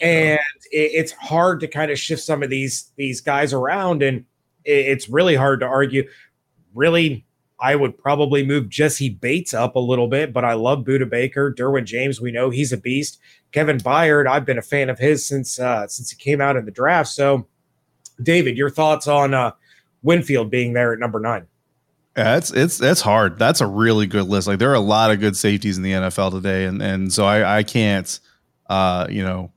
and 0.00 0.40
it, 0.72 0.90
it's 0.94 1.12
hard 1.12 1.60
to 1.60 1.68
kind 1.68 1.90
of 1.90 1.98
shift 1.98 2.22
some 2.22 2.42
of 2.42 2.48
these 2.48 2.92
these 2.96 3.20
guys 3.20 3.52
around, 3.52 4.02
and 4.02 4.24
it, 4.64 4.86
it's 4.86 5.10
really 5.10 5.34
hard 5.34 5.60
to 5.60 5.66
argue. 5.66 6.08
Really, 6.74 7.26
I 7.60 7.74
would 7.74 7.98
probably 7.98 8.44
move 8.44 8.68
Jessie 8.68 9.10
Bates 9.10 9.52
up 9.52 9.74
a 9.74 9.80
little 9.80 10.06
bit, 10.06 10.32
but 10.32 10.44
I 10.44 10.52
love 10.52 10.84
Budda 10.84 11.08
Baker, 11.08 11.52
Derwin 11.52 11.84
James. 11.84 12.20
We 12.20 12.30
know 12.30 12.50
he's 12.50 12.72
a 12.72 12.76
beast. 12.76 13.18
Kevin 13.50 13.78
Byard, 13.78 14.28
I've 14.28 14.44
been 14.44 14.58
a 14.58 14.62
fan 14.62 14.88
of 14.88 14.98
his 14.98 15.26
since 15.26 15.58
uh, 15.58 15.88
since 15.88 16.10
he 16.10 16.16
came 16.16 16.40
out 16.40 16.56
in 16.56 16.64
the 16.66 16.70
draft. 16.70 17.10
So, 17.10 17.46
David, 18.22 18.56
your 18.56 18.70
thoughts 18.70 19.08
on 19.08 19.34
uh, 19.34 19.52
Winfield 20.02 20.50
being 20.50 20.72
there 20.72 20.92
at 20.92 21.00
number 21.00 21.18
nine? 21.18 21.46
Yeah, 22.16 22.36
it's 22.36 22.52
it's 22.52 22.80
it's 22.80 23.00
hard. 23.00 23.38
That's 23.38 23.60
a 23.60 23.66
really 23.66 24.06
good 24.06 24.26
list. 24.26 24.46
Like 24.46 24.58
there 24.58 24.70
are 24.70 24.74
a 24.74 24.80
lot 24.80 25.10
of 25.10 25.20
good 25.20 25.36
safeties 25.36 25.76
in 25.76 25.82
the 25.82 25.92
NFL 25.92 26.32
today, 26.32 26.64
and 26.64 26.80
and 26.82 27.12
so 27.12 27.24
I 27.24 27.58
I 27.58 27.62
can't, 27.64 28.18
uh, 28.68 29.06
you 29.10 29.22
know, 29.22 29.52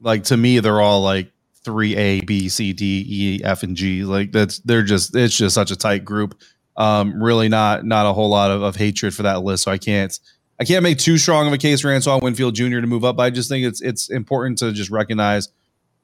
like 0.00 0.24
to 0.24 0.36
me 0.36 0.58
they're 0.60 0.80
all 0.80 1.02
like 1.02 1.30
three 1.64 1.96
A 1.96 2.20
B 2.20 2.48
C 2.48 2.72
D 2.72 3.04
E 3.08 3.40
F 3.44 3.62
and 3.62 3.76
G. 3.76 4.04
Like 4.04 4.32
that's 4.32 4.58
they're 4.60 4.82
just 4.82 5.14
it's 5.16 5.36
just 5.36 5.54
such 5.54 5.70
a 5.70 5.76
tight 5.76 6.04
group 6.04 6.38
um, 6.76 7.22
really 7.22 7.48
not 7.48 7.84
not 7.84 8.06
a 8.06 8.12
whole 8.12 8.28
lot 8.28 8.50
of, 8.50 8.62
of 8.62 8.76
hatred 8.76 9.14
for 9.14 9.22
that 9.24 9.42
list. 9.42 9.64
So 9.64 9.70
I 9.70 9.78
can't 9.78 10.18
I 10.58 10.64
can't 10.64 10.82
make 10.82 10.98
too 10.98 11.18
strong 11.18 11.46
of 11.46 11.52
a 11.52 11.58
case 11.58 11.80
for 11.80 11.92
Antoine 11.92 12.20
Winfield 12.22 12.54
Jr. 12.54 12.80
to 12.80 12.86
move 12.86 13.04
up. 13.04 13.16
But 13.16 13.24
I 13.24 13.30
just 13.30 13.48
think 13.48 13.66
it's 13.66 13.80
it's 13.80 14.10
important 14.10 14.58
to 14.58 14.72
just 14.72 14.90
recognize 14.90 15.48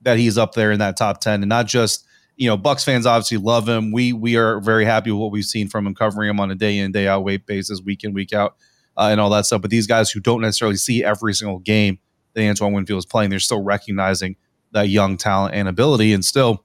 that 0.02 0.18
he's 0.18 0.38
up 0.38 0.54
there 0.54 0.70
in 0.70 0.78
that 0.81 0.96
top 0.96 1.20
ten, 1.20 1.42
and 1.42 1.48
not 1.48 1.66
just 1.66 2.07
you 2.37 2.48
know 2.48 2.59
Bucs 2.59 2.85
fans 2.85 3.07
obviously 3.07 3.38
love 3.38 3.68
him. 3.68 3.92
We 3.92 4.12
we 4.12 4.37
are 4.37 4.61
very 4.61 4.85
happy 4.85 5.11
with 5.11 5.20
what 5.20 5.33
we've 5.33 5.44
seen 5.44 5.68
from 5.68 5.87
him, 5.87 5.94
covering 5.94 6.31
him 6.31 6.40
on 6.40 6.50
a 6.50 6.54
day 6.54 6.78
in 6.78 6.92
day 6.92 7.09
out 7.09 7.24
weight 7.24 7.46
basis, 7.46 7.81
week 7.81 8.04
in 8.04 8.12
week 8.12 8.33
out, 8.33 8.57
uh, 8.96 9.09
and 9.11 9.20
all 9.20 9.31
that 9.31 9.46
stuff. 9.46 9.62
But 9.62 9.70
these 9.70 9.87
guys 9.87 10.11
who 10.11 10.20
don't 10.20 10.40
necessarily 10.40 10.76
see 10.76 11.04
every 11.04 11.35
single 11.35 11.61
game 11.61 11.98
that 12.35 12.48
Antoine 12.48 12.72
Winfield 12.72 12.98
is 12.98 13.07
playing, 13.07 13.31
they're 13.31 13.38
still 13.38 13.62
recognizing 13.62 14.37
that 14.72 14.88
young 14.88 15.16
talent 15.16 15.54
and 15.54 15.66
ability, 15.66 16.12
and 16.12 16.24
still 16.24 16.64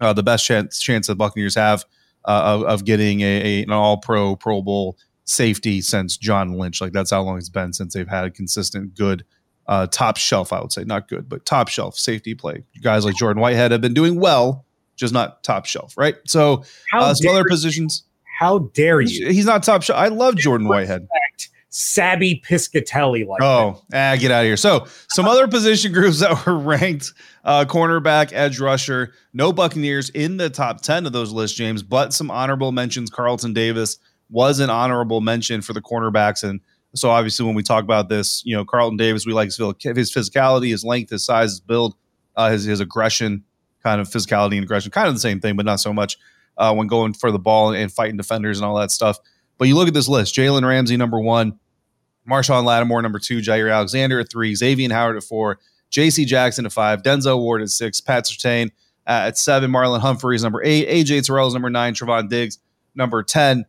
uh, 0.00 0.12
the 0.12 0.22
best 0.22 0.46
chance 0.46 0.78
chance 0.78 1.06
the 1.06 1.16
Buccaneers 1.16 1.54
have 1.54 1.84
of, 2.24 2.62
of, 2.62 2.84
getting 2.84 3.20
a, 3.20 3.24
a, 3.24 3.62
an 3.62 3.70
all 3.70 3.98
pro 3.98 4.36
Pro 4.36 4.62
Bowl 4.62 4.96
safety 5.24 5.80
since 5.80 6.16
John 6.16 6.52
Lynch. 6.54 6.80
Like 6.80 6.92
that's 6.92 7.10
how 7.10 7.22
long 7.22 7.38
it's 7.38 7.48
been 7.48 7.72
since 7.72 7.94
they've 7.94 8.08
had 8.08 8.24
a 8.24 8.30
consistent, 8.30 8.94
good, 8.94 9.24
uh, 9.66 9.86
top 9.86 10.16
shelf. 10.16 10.52
I 10.52 10.60
would 10.60 10.72
say 10.72 10.84
not 10.84 11.08
good, 11.08 11.28
but 11.28 11.44
top 11.46 11.68
shelf 11.68 11.96
safety 11.96 12.34
play. 12.34 12.64
Guys 12.82 13.04
like 13.04 13.16
Jordan 13.16 13.40
Whitehead 13.40 13.70
have 13.72 13.80
been 13.80 13.94
doing 13.94 14.20
well, 14.20 14.66
just 14.96 15.14
not 15.14 15.42
top 15.44 15.66
shelf, 15.66 15.94
right? 15.96 16.16
So 16.26 16.64
uh, 16.92 17.14
some 17.14 17.30
other 17.30 17.44
positions. 17.48 18.04
How 18.38 18.58
dare 18.58 19.00
you? 19.00 19.26
He's, 19.26 19.36
he's 19.36 19.46
not 19.46 19.62
top 19.62 19.82
shelf. 19.82 19.98
I 19.98 20.08
love 20.08 20.36
Jordan 20.36 20.66
Whitehead. 20.66 21.06
Sabby 21.74 22.42
Piscatelli 22.46 23.26
like 23.26 23.42
oh 23.42 23.82
ah, 23.94 24.16
get 24.18 24.30
out 24.30 24.40
of 24.40 24.46
here. 24.46 24.56
So 24.56 24.86
some 25.10 25.26
other 25.26 25.48
position 25.48 25.92
groups 25.92 26.20
that 26.20 26.46
were 26.46 26.58
ranked 26.58 27.12
uh, 27.44 27.64
cornerback 27.64 28.32
edge 28.32 28.60
rusher 28.60 29.12
no 29.32 29.52
buccaneers 29.52 30.10
in 30.10 30.36
the 30.36 30.50
top 30.50 30.80
10 30.82 31.06
of 31.06 31.12
those 31.12 31.32
lists 31.32 31.56
james 31.56 31.82
but 31.82 32.12
some 32.12 32.30
honorable 32.30 32.72
mentions. 32.72 33.10
Carlton 33.10 33.52
davis 33.52 33.98
was 34.30 34.60
an 34.60 34.70
honorable 34.70 35.20
mention 35.20 35.60
for 35.60 35.72
the 35.72 35.82
cornerbacks 35.82 36.42
and 36.42 36.60
so 36.94 37.10
obviously 37.10 37.44
when 37.44 37.54
we 37.54 37.62
talk 37.62 37.82
about 37.82 38.08
this 38.08 38.42
you 38.44 38.54
know 38.54 38.64
carlton 38.64 38.96
davis 38.96 39.26
we 39.26 39.32
like 39.32 39.46
his, 39.46 39.56
his 39.56 40.14
physicality 40.14 40.70
his 40.70 40.84
length 40.84 41.10
his 41.10 41.24
size 41.24 41.50
his 41.50 41.60
build 41.60 41.96
uh, 42.36 42.50
his, 42.50 42.64
his 42.64 42.80
aggression 42.80 43.42
kind 43.82 44.00
of 44.00 44.08
physicality 44.08 44.54
and 44.54 44.62
aggression 44.62 44.90
kind 44.90 45.08
of 45.08 45.14
the 45.14 45.20
same 45.20 45.40
thing 45.40 45.56
but 45.56 45.66
not 45.66 45.80
so 45.80 45.92
much 45.92 46.16
uh, 46.56 46.74
when 46.74 46.86
going 46.86 47.12
for 47.12 47.30
the 47.30 47.38
ball 47.38 47.72
and 47.72 47.92
fighting 47.92 48.16
defenders 48.16 48.58
and 48.58 48.66
all 48.66 48.76
that 48.76 48.90
stuff. 48.90 49.18
But 49.58 49.68
you 49.68 49.74
look 49.74 49.88
at 49.88 49.94
this 49.94 50.08
list 50.08 50.34
Jalen 50.34 50.66
Ramsey, 50.66 50.96
number 50.96 51.20
one, 51.20 51.58
Marshon 52.28 52.64
Lattimore, 52.64 53.02
number 53.02 53.18
two, 53.18 53.38
Jaire 53.38 53.72
Alexander 53.72 54.20
at 54.20 54.30
three, 54.30 54.54
Xavier 54.54 54.92
Howard 54.92 55.16
at 55.16 55.24
four, 55.24 55.58
J.C. 55.90 56.24
Jackson 56.24 56.66
at 56.66 56.72
five, 56.72 57.02
Denzel 57.02 57.40
Ward 57.40 57.62
at 57.62 57.68
six, 57.68 58.00
Pat 58.00 58.24
Surtain 58.24 58.68
uh, 59.06 59.26
at 59.26 59.38
seven, 59.38 59.70
Marlon 59.70 60.00
Humphreys 60.00 60.42
number 60.42 60.62
eight, 60.64 60.88
AJ 60.88 61.26
Terrell 61.26 61.48
is 61.48 61.54
number 61.54 61.70
nine, 61.70 61.94
Trevon 61.94 62.28
Diggs 62.28 62.58
number 62.94 63.22
10. 63.22 63.64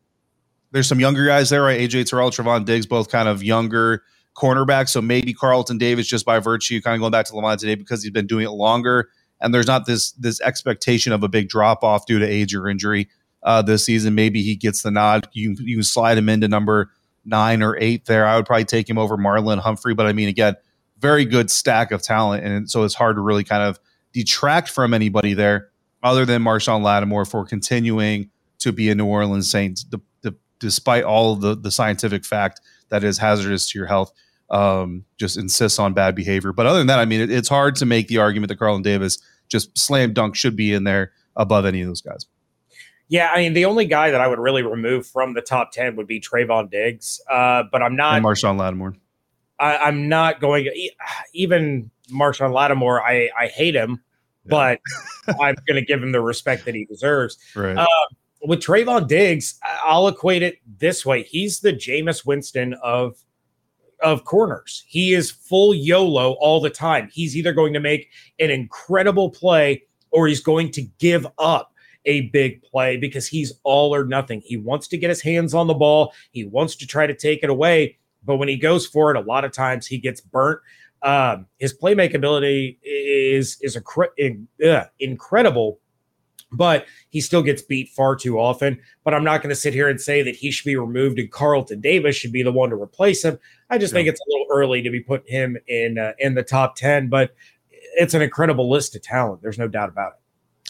There's 0.72 0.88
some 0.88 1.00
younger 1.00 1.26
guys 1.26 1.50
there, 1.50 1.64
right? 1.64 1.80
AJ 1.80 2.10
Terrell, 2.10 2.32
Trevon 2.32 2.66
Diggs, 2.66 2.86
both 2.86 3.10
kind 3.10 3.28
of 3.28 3.44
younger 3.44 4.04
cornerbacks. 4.36 4.90
So 4.90 5.02
maybe 5.02 5.34
Carlton 5.34 5.78
Davis, 5.78 6.08
just 6.08 6.26
by 6.26 6.40
virtue, 6.40 6.82
kind 6.82 6.96
of 6.96 7.00
going 7.00 7.12
back 7.12 7.26
to 7.28 7.34
Lavonte 7.34 7.60
David 7.60 7.80
because 7.80 8.02
he's 8.02 8.12
been 8.12 8.28
doing 8.28 8.46
it 8.46 8.52
longer 8.52 9.10
and 9.44 9.54
there's 9.54 9.68
not 9.68 9.86
this 9.86 10.14
this 10.14 10.42
expectation 10.42 11.14
of 11.14 11.22
a 11.22 11.28
big 11.28 11.50
drop 11.50 11.84
off 11.84 12.08
due 12.08 12.18
to 12.18 12.26
age 12.26 12.56
or 12.56 12.68
injury 12.68 13.10
uh, 13.44 13.62
this 13.62 13.86
season. 13.86 14.16
Maybe 14.16 14.42
he 14.42 14.56
gets 14.56 14.82
the 14.82 14.90
nod. 14.90 15.28
You 15.34 15.56
you 15.60 15.84
slide 15.84 16.18
him 16.18 16.30
into 16.30 16.48
number 16.48 16.90
nine 17.26 17.62
or 17.62 17.78
eight 17.80 18.06
there. 18.06 18.26
I 18.26 18.36
would 18.36 18.46
probably 18.46 18.66
take 18.66 18.90
him 18.90 18.98
over 18.98 19.18
Marlon 19.18 19.60
Humphrey, 19.60 19.94
but 19.94 20.06
I 20.06 20.14
mean, 20.14 20.30
again, 20.30 20.56
very 21.00 21.26
good 21.26 21.52
stack 21.52 21.92
of 21.92 22.02
talent, 22.02 22.46
and 22.46 22.70
so 22.70 22.84
it's 22.84 22.96
hard 22.96 23.18
to 23.18 23.22
really 23.22 23.44
kind 23.44 23.64
of 23.64 23.80
detract 24.14 24.70
from 24.70 24.94
anybody 24.94 25.34
there 25.34 25.70
other 26.02 26.26
than 26.26 26.44
Marshon 26.44 26.82
Lattimore 26.82 27.26
for 27.26 27.46
continuing 27.46 28.30
to 28.60 28.72
be 28.72 28.90
a 28.90 28.96
New 28.96 29.06
Orleans 29.06 29.50
Saints, 29.50 29.84
the, 29.84 30.00
the, 30.22 30.36
despite 30.60 31.04
all 31.04 31.36
the 31.36 31.56
the 31.56 31.72
scientific 31.72 32.24
fact 32.26 32.62
that 32.90 33.04
is 33.04 33.18
hazardous 33.18 33.70
to 33.72 33.80
your 33.80 33.88
health. 33.88 34.14
Um, 34.50 35.06
just 35.18 35.36
insists 35.36 35.80
on 35.80 35.94
bad 35.94 36.14
behavior. 36.14 36.54
But 36.54 36.68
other 36.68 36.78
than 36.78 36.88
that, 36.88 37.00
I 37.00 37.06
mean, 37.06 37.22
it, 37.22 37.32
it's 37.32 37.50
hard 37.50 37.76
to 37.78 37.88
make 37.88 38.08
the 38.08 38.20
argument 38.20 38.50
that 38.50 38.60
Carlton 38.60 38.84
Davis 38.84 39.18
just 39.48 39.76
slam 39.76 40.14
dunk 40.14 40.36
should 40.36 40.56
be 40.56 40.74
in 40.74 40.84
there 40.84 41.12
above 41.36 41.66
any 41.66 41.82
of 41.82 41.88
those 41.88 42.02
guys. 42.02 42.28
Yeah, 43.08 43.30
I 43.32 43.38
mean, 43.40 43.54
the 43.54 43.66
only 43.66 43.86
guy 43.86 44.12
that 44.12 44.22
I 44.22 44.28
would 44.28 44.40
really 44.40 44.64
remove 44.64 45.06
from 45.06 45.34
the 45.34 45.42
top 45.42 45.72
10 45.72 45.96
would 45.98 46.08
be 46.08 46.20
Trevon 46.20 46.70
Diggs. 46.72 47.22
Uh, 47.30 47.64
but 47.72 47.82
I'm 47.82 47.96
not. 47.96 48.16
And 48.16 48.26
Marshon 48.26 48.58
Lattimore. 48.58 48.96
I, 49.60 49.88
am 49.88 50.10
not 50.10 50.40
going. 50.40 50.70
Even 51.34 51.92
Marshon 52.12 52.54
Lattimore, 52.54 53.02
I, 53.04 53.30
I 53.40 53.48
hate 53.48 53.76
him, 53.76 54.02
yeah. 54.46 54.50
but 54.50 54.80
I'm 55.40 55.56
going 55.68 55.80
to 55.80 55.86
give 55.86 56.02
him 56.02 56.12
the 56.12 56.22
respect 56.22 56.66
that 56.66 56.76
he 56.76 56.86
deserves. 56.86 57.38
Right. 57.56 57.78
Uh, 57.78 57.88
with 58.46 58.62
Trevon 58.62 59.08
Diggs, 59.08 59.60
I'll 59.86 60.08
equate 60.08 60.44
it 60.44 60.58
this 60.80 61.06
way. 61.06 61.24
He's 61.24 61.62
the 61.62 61.74
Jameis 61.74 62.26
Winston 62.26 62.74
of 62.84 63.24
of 64.02 64.26
corners. 64.26 64.84
He 64.86 65.14
is 65.14 65.32
full 65.32 65.74
YOLO 65.74 66.34
all 66.34 66.60
the 66.60 66.70
time. 66.70 67.10
He's 67.14 67.38
either 67.38 67.54
going 67.54 67.74
to 67.74 67.80
make 67.80 68.10
an 68.38 68.50
incredible 68.50 69.30
play 69.30 69.84
or 70.12 70.28
he's 70.28 70.42
going 70.42 70.72
to 70.72 70.82
give 71.00 71.26
up 71.38 71.73
a 72.06 72.22
big 72.30 72.62
play 72.64 72.98
because 72.98 73.28
he's 73.28 73.54
all 73.64 73.94
or 73.94 74.06
nothing. 74.06 74.42
He 74.44 74.58
wants 74.58 74.88
to 74.90 74.98
get 74.98 75.10
his 75.10 75.22
hands 75.22 75.54
on 75.54 75.68
the 75.68 75.74
ball, 75.74 76.14
he 76.32 76.46
wants 76.46 76.76
to 76.78 76.88
try 76.88 77.08
to 77.08 77.16
take 77.16 77.44
it 77.44 77.50
away. 77.50 77.98
But 78.26 78.38
when 78.38 78.48
he 78.48 78.58
goes 78.58 78.86
for 78.86 79.12
it, 79.12 79.18
a 79.18 79.22
lot 79.22 79.44
of 79.44 79.52
times 79.52 79.86
he 79.86 79.98
gets 79.98 80.22
burnt. 80.22 80.60
Um, 81.02 81.48
his 81.60 81.78
playmaking 81.78 82.16
ability 82.16 82.80
is 82.82 83.58
is 83.62 83.76
a, 83.78 84.70
uh, 84.70 84.86
incredible, 85.00 85.80
but 86.54 86.86
he 87.10 87.20
still 87.20 87.42
gets 87.42 87.62
beat 87.62 87.90
far 87.90 88.16
too 88.16 88.40
often. 88.40 88.80
But 89.04 89.14
I'm 89.14 89.26
not 89.26 89.42
going 89.42 89.50
to 89.50 89.60
sit 89.60 89.74
here 89.74 89.90
and 89.90 90.00
say 90.00 90.22
that 90.22 90.36
he 90.36 90.50
should 90.50 90.66
be 90.66 90.78
removed 90.78 91.20
and 91.20 91.30
Carlton 91.30 91.82
Davis 91.82 92.16
should 92.16 92.32
be 92.32 92.44
the 92.44 92.54
one 92.54 92.70
to 92.70 92.78
replace 92.78 93.24
him. 93.26 93.38
I 93.70 93.78
just 93.78 93.92
yeah. 93.92 93.98
think 93.98 94.10
it's 94.10 94.22
a 94.22 94.30
little 94.30 94.48
early 94.50 94.82
to 94.82 94.90
be 94.90 95.02
putting 95.02 95.34
him 95.34 95.58
in 95.68 95.98
uh, 95.98 96.14
in 96.20 96.36
the 96.36 96.44
top 96.44 96.78
ten, 96.78 97.10
but 97.10 97.36
it's 97.96 98.14
an 98.14 98.22
incredible 98.22 98.70
list 98.70 98.96
of 98.96 99.02
talent. 99.02 99.42
There's 99.42 99.60
no 99.60 99.68
doubt 99.68 99.90
about 99.90 100.14
it. 100.14 100.23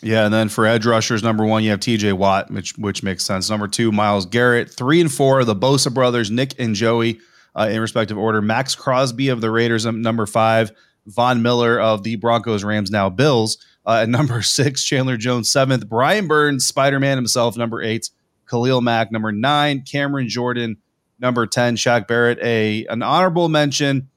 Yeah, 0.03 0.25
and 0.25 0.33
then 0.33 0.49
for 0.49 0.65
edge 0.65 0.85
rushers, 0.85 1.23
number 1.23 1.45
one, 1.45 1.63
you 1.63 1.69
have 1.69 1.79
T.J. 1.79 2.11
Watt, 2.13 2.51
which 2.51 2.77
which 2.77 3.03
makes 3.03 3.23
sense. 3.23 3.49
Number 3.49 3.69
two, 3.69 3.91
Myles 3.91 4.25
Garrett. 4.25 4.69
Three 4.69 4.99
and 4.99 5.11
four, 5.11 5.45
the 5.45 5.55
Bosa 5.55 5.93
brothers, 5.93 6.29
Nick 6.29 6.59
and 6.59 6.75
Joey, 6.75 7.21
uh, 7.55 7.69
in 7.71 7.79
respective 7.79 8.17
order. 8.17 8.41
Maxx 8.41 8.75
Crosby 8.75 9.29
of 9.29 9.39
the 9.39 9.49
Raiders, 9.49 9.85
number 9.85 10.25
five. 10.25 10.71
Von 11.05 11.41
Miller 11.41 11.79
of 11.79 12.03
the 12.03 12.15
Broncos, 12.17 12.63
Rams, 12.63 12.91
now 12.91 13.09
Bills. 13.09 13.57
Uh, 13.85 14.01
at 14.03 14.09
number 14.09 14.41
six, 14.41 14.83
Chandler 14.83 15.15
Jones, 15.15 15.49
seventh. 15.49 15.87
Brian 15.87 16.27
Burns, 16.27 16.65
Spider 16.65 16.99
Man 16.99 17.17
himself, 17.17 17.55
number 17.55 17.81
eight. 17.81 18.09
Khalil 18.49 18.81
Mack, 18.81 19.09
number 19.09 19.31
nine. 19.31 19.81
Cameron 19.81 20.27
Jordan, 20.27 20.77
number 21.19 21.47
10. 21.47 21.77
Shaq 21.77 22.07
Barrett, 22.07 22.39
a 22.39 22.85
an 22.87 23.01
honorable 23.01 23.47
mention. 23.47 24.09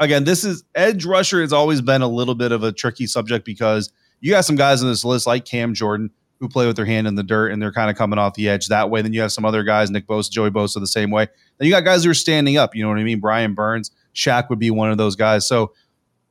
Again, 0.00 0.24
this 0.24 0.42
is 0.42 0.64
edge 0.74 1.04
rusher 1.04 1.42
has 1.42 1.52
always 1.52 1.80
been 1.82 2.02
a 2.02 2.08
little 2.08 2.34
bit 2.34 2.50
of 2.50 2.62
a 2.62 2.72
tricky 2.72 3.06
subject 3.06 3.44
because 3.44 3.92
you 4.24 4.30
got 4.30 4.46
some 4.46 4.56
guys 4.56 4.82
on 4.82 4.88
this 4.88 5.04
list 5.04 5.26
like 5.26 5.44
Cam 5.44 5.74
Jordan 5.74 6.10
who 6.40 6.48
play 6.48 6.66
with 6.66 6.76
their 6.76 6.86
hand 6.86 7.06
in 7.06 7.14
the 7.14 7.22
dirt 7.22 7.52
and 7.52 7.60
they're 7.60 7.70
kind 7.70 7.90
of 7.90 7.96
coming 7.96 8.18
off 8.18 8.32
the 8.32 8.48
edge 8.48 8.68
that 8.68 8.88
way. 8.88 9.02
Then 9.02 9.12
you 9.12 9.20
have 9.20 9.30
some 9.30 9.44
other 9.44 9.62
guys, 9.62 9.90
Nick 9.90 10.06
Bosa, 10.06 10.30
Joey 10.30 10.50
Bosa, 10.50 10.80
the 10.80 10.86
same 10.86 11.10
way. 11.10 11.26
Then 11.58 11.66
you 11.66 11.70
got 11.70 11.84
guys 11.84 12.04
who 12.04 12.10
are 12.10 12.14
standing 12.14 12.56
up. 12.56 12.74
You 12.74 12.82
know 12.82 12.88
what 12.88 12.96
I 12.96 13.04
mean? 13.04 13.20
Brian 13.20 13.52
Burns, 13.52 13.90
Shaq 14.14 14.48
would 14.48 14.58
be 14.58 14.70
one 14.70 14.90
of 14.90 14.96
those 14.96 15.14
guys. 15.14 15.46
So 15.46 15.74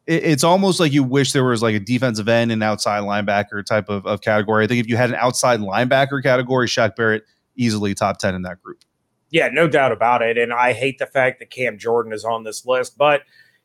it, 0.07 0.23
it's 0.23 0.43
almost 0.43 0.79
like 0.79 0.91
you 0.91 1.03
wish 1.03 1.33
there 1.33 1.43
was 1.43 1.61
like 1.61 1.75
a 1.75 1.79
defensive 1.79 2.27
end 2.27 2.51
and 2.51 2.63
outside 2.63 3.03
linebacker 3.03 3.63
type 3.63 3.89
of, 3.89 4.07
of 4.07 4.21
category. 4.21 4.63
I 4.63 4.67
think 4.67 4.79
if 4.79 4.89
you 4.89 4.97
had 4.97 5.11
an 5.11 5.17
outside 5.17 5.59
linebacker 5.59 6.23
category, 6.23 6.65
Shaq 6.65 6.95
Barrett 6.95 7.25
easily 7.57 7.93
top 7.93 8.17
10 8.17 8.33
in 8.33 8.41
that 8.41 8.59
group. 8.63 8.79
Yeah, 9.29 9.49
no 9.53 9.67
doubt 9.67 9.91
about 9.91 10.23
it. 10.23 10.39
And 10.39 10.51
I 10.51 10.73
hate 10.73 10.97
the 10.97 11.05
fact 11.05 11.37
that 11.37 11.51
Cam 11.51 11.77
Jordan 11.77 12.11
is 12.11 12.25
on 12.25 12.43
this 12.43 12.65
list, 12.65 12.97
but 12.97 13.21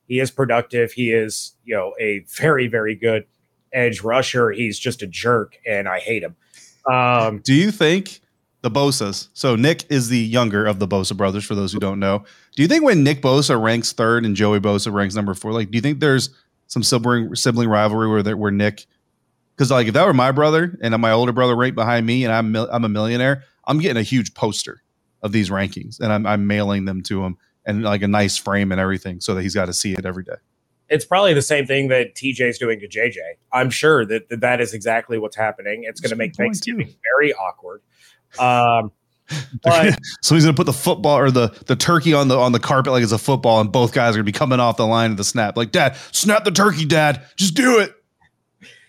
he 0.07 0.21
is 0.21 0.31
productive. 0.31 0.93
He 0.93 1.13
is, 1.13 1.55
you 1.65 1.75
know, 1.75 1.95
a 1.99 2.27
very, 2.37 2.69
very 2.69 2.95
good 2.95 3.25
edge 3.73 4.03
rusher. 4.03 4.51
He's 4.51 4.79
just 4.79 5.03
a 5.03 5.07
jerk, 5.07 5.57
and 5.67 5.89
I 5.89 5.99
hate 6.01 6.23
him. 6.23 6.37
Um, 6.91 7.41
Do 7.45 7.55
you 7.55 7.71
think 7.71 8.21
the 8.63 8.71
Bosas? 8.71 9.29
So 9.35 9.57
Nick 9.57 9.85
is 9.91 10.09
the 10.09 10.19
younger 10.19 10.67
of 10.67 10.79
the 10.79 10.89
Bosa 10.89 11.17
brothers. 11.17 11.45
For 11.45 11.55
those 11.55 11.73
who 11.73 11.79
don't 11.79 12.01
know, 12.01 12.25
do 12.57 12.63
you 12.63 12.69
think 12.69 12.85
when 12.85 13.03
Nick 13.03 13.23
Bosa 13.23 13.61
ranks 13.61 13.93
third 13.93 14.25
and 14.25 14.35
Joey 14.35 14.61
Bosa 14.61 14.93
ranks 14.93 15.15
number 15.15 15.35
four, 15.35 15.53
like, 15.53 15.71
do 15.71 15.77
you 15.77 15.83
think 15.83 16.01
there's 16.01 16.31
some 16.67 16.83
sibling 16.83 17.35
sibling 17.35 17.69
rivalry 17.69 18.09
where 18.09 18.37
where 18.37 18.51
Nick? 18.51 18.87
Because 19.55 19.71
like 19.71 19.89
if 19.89 19.95
that 19.95 20.07
were 20.07 20.15
my 20.15 20.33
brother 20.33 20.79
and 20.83 20.97
my 21.01 21.13
older 21.13 21.33
brother 21.33 21.57
right 21.57 21.75
behind 21.75 22.07
me, 22.07 22.25
and 22.25 22.33
I'm 22.33 22.55
I'm 22.57 22.85
a 22.85 22.89
millionaire, 22.89 23.45
I'm 23.67 23.79
getting 23.79 23.97
a 23.97 24.03
huge 24.05 24.35
poster 24.35 24.83
of 25.23 25.33
these 25.33 25.51
rankings, 25.51 26.01
and 26.01 26.13
I'm 26.13 26.27
I'm 26.27 26.47
mailing 26.47 26.85
them 26.85 27.03
to 27.05 27.25
him 27.25 27.37
and 27.67 27.83
like 27.83 28.03
a 28.03 28.09
nice 28.09 28.37
frame 28.37 28.73
and 28.73 28.81
everything, 28.81 29.21
so 29.21 29.35
that 29.35 29.43
he's 29.43 29.55
got 29.55 29.67
to 29.67 29.73
see 29.73 29.93
it 29.93 30.07
every 30.07 30.25
day 30.25 30.37
it's 30.89 31.05
probably 31.05 31.35
the 31.35 31.43
same 31.43 31.67
thing 31.67 31.89
that 31.89 32.15
TJ 32.15 32.41
is 32.41 32.59
doing 32.59 32.81
to 32.81 32.89
JJ. 32.89 33.17
I'm 33.53 33.71
sure 33.71 34.07
that 34.07 34.29
that, 34.29 34.41
that 34.41 34.61
is 34.61 34.73
exactly 34.73 35.19
what's 35.19 35.37
happening. 35.37 35.85
It's 35.85 36.01
going 36.01 36.11
to 36.11 36.17
make 36.17 36.35
Thanksgiving 36.35 36.87
too. 36.87 36.95
very 37.17 37.35
awkward. 37.35 37.83
Um, 38.39 38.93
but, 39.63 39.99
so 40.23 40.35
he's 40.35 40.45
going 40.45 40.55
to 40.55 40.59
put 40.59 40.65
the 40.65 40.73
football 40.73 41.19
or 41.19 41.31
the 41.31 41.49
the 41.67 41.77
turkey 41.77 42.15
on 42.15 42.29
the 42.29 42.39
on 42.39 42.53
the 42.53 42.61
carpet 42.61 42.93
like 42.93 43.03
it's 43.03 43.13
a 43.13 43.19
football, 43.19 43.61
and 43.61 43.71
both 43.71 43.93
guys 43.93 44.11
are 44.11 44.19
going 44.19 44.27
to 44.27 44.33
be 44.33 44.33
coming 44.33 44.61
off 44.61 44.79
the 44.79 44.87
line 44.87 45.11
of 45.11 45.17
the 45.19 45.25
snap. 45.25 45.57
Like, 45.57 45.71
Dad, 45.71 45.97
snap 46.13 46.45
the 46.45 46.51
turkey, 46.51 46.87
Dad. 46.87 47.23
Just 47.37 47.55
do 47.55 47.79
it. 47.79 47.93